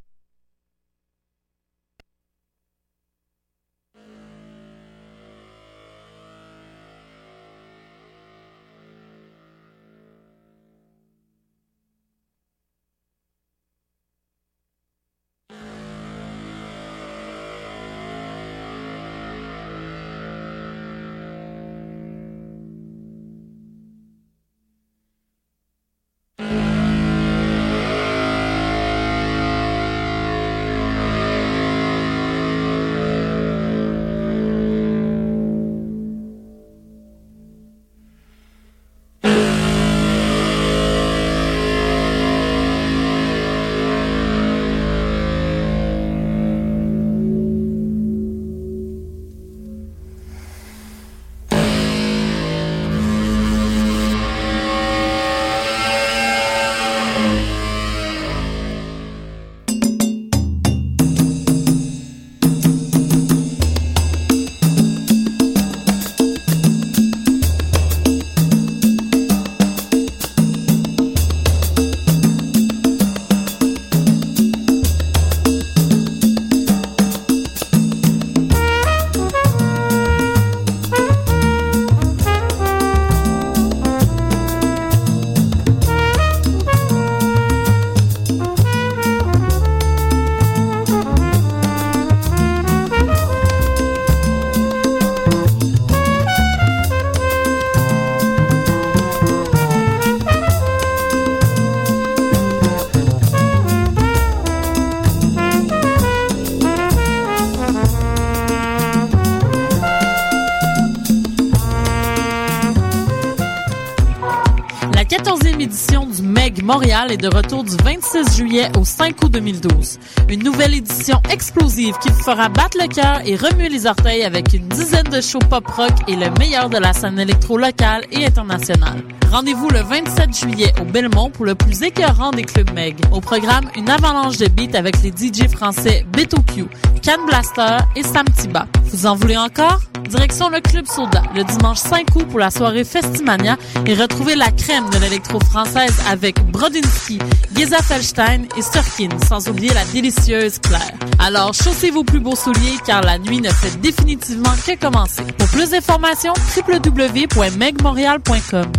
[117.07, 119.99] Est de retour du 26 juillet au 5 août 2012.
[120.27, 124.53] Une nouvelle édition explosive qui vous fera battre le cœur et remuer les orteils avec
[124.53, 129.01] une dizaine de shows pop-rock et le meilleur de la scène électro locale et internationale.
[129.31, 132.97] Rendez-vous le 27 juillet au Belmont pour le plus écœurant des clubs Meg.
[133.13, 136.65] Au programme, une avalanche de beats avec les DJ français Beto Q,
[137.03, 138.67] Can Blaster et Sam Tiba.
[138.91, 139.79] Vous en voulez encore?
[140.09, 144.49] Direction le Club Soda le dimanche 5 août pour la soirée Festimania et retrouvez la
[144.51, 147.19] crème de l'électro française avec Brodinski,
[147.55, 150.91] Geza Felstein et Sturkin, sans oublier la délicieuse Claire.
[151.19, 155.23] Alors chaussez vos plus beaux souliers car la nuit ne fait définitivement que commencer.
[155.37, 158.71] Pour plus d'informations, www.megmontreal.com.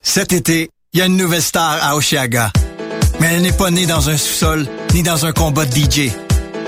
[0.00, 2.52] Cet été, il y a une nouvelle star à Oshiaga.
[3.20, 6.10] Mais elle n'est pas née dans un sous-sol ni dans un combat de DJ.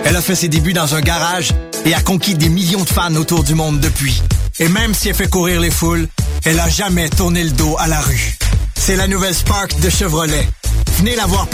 [0.08, 1.50] Elle a fait ses débuts dans un garage
[1.84, 4.22] et a conquis des millions de fans autour du monde depuis.
[4.60, 6.06] Et même si elle fait courir les foules,
[6.44, 8.38] elle a jamais tourné le dos à la rue.
[8.76, 10.46] C'est la nouvelle Spark de Chevrolet.
[10.98, 11.48] Venez la voir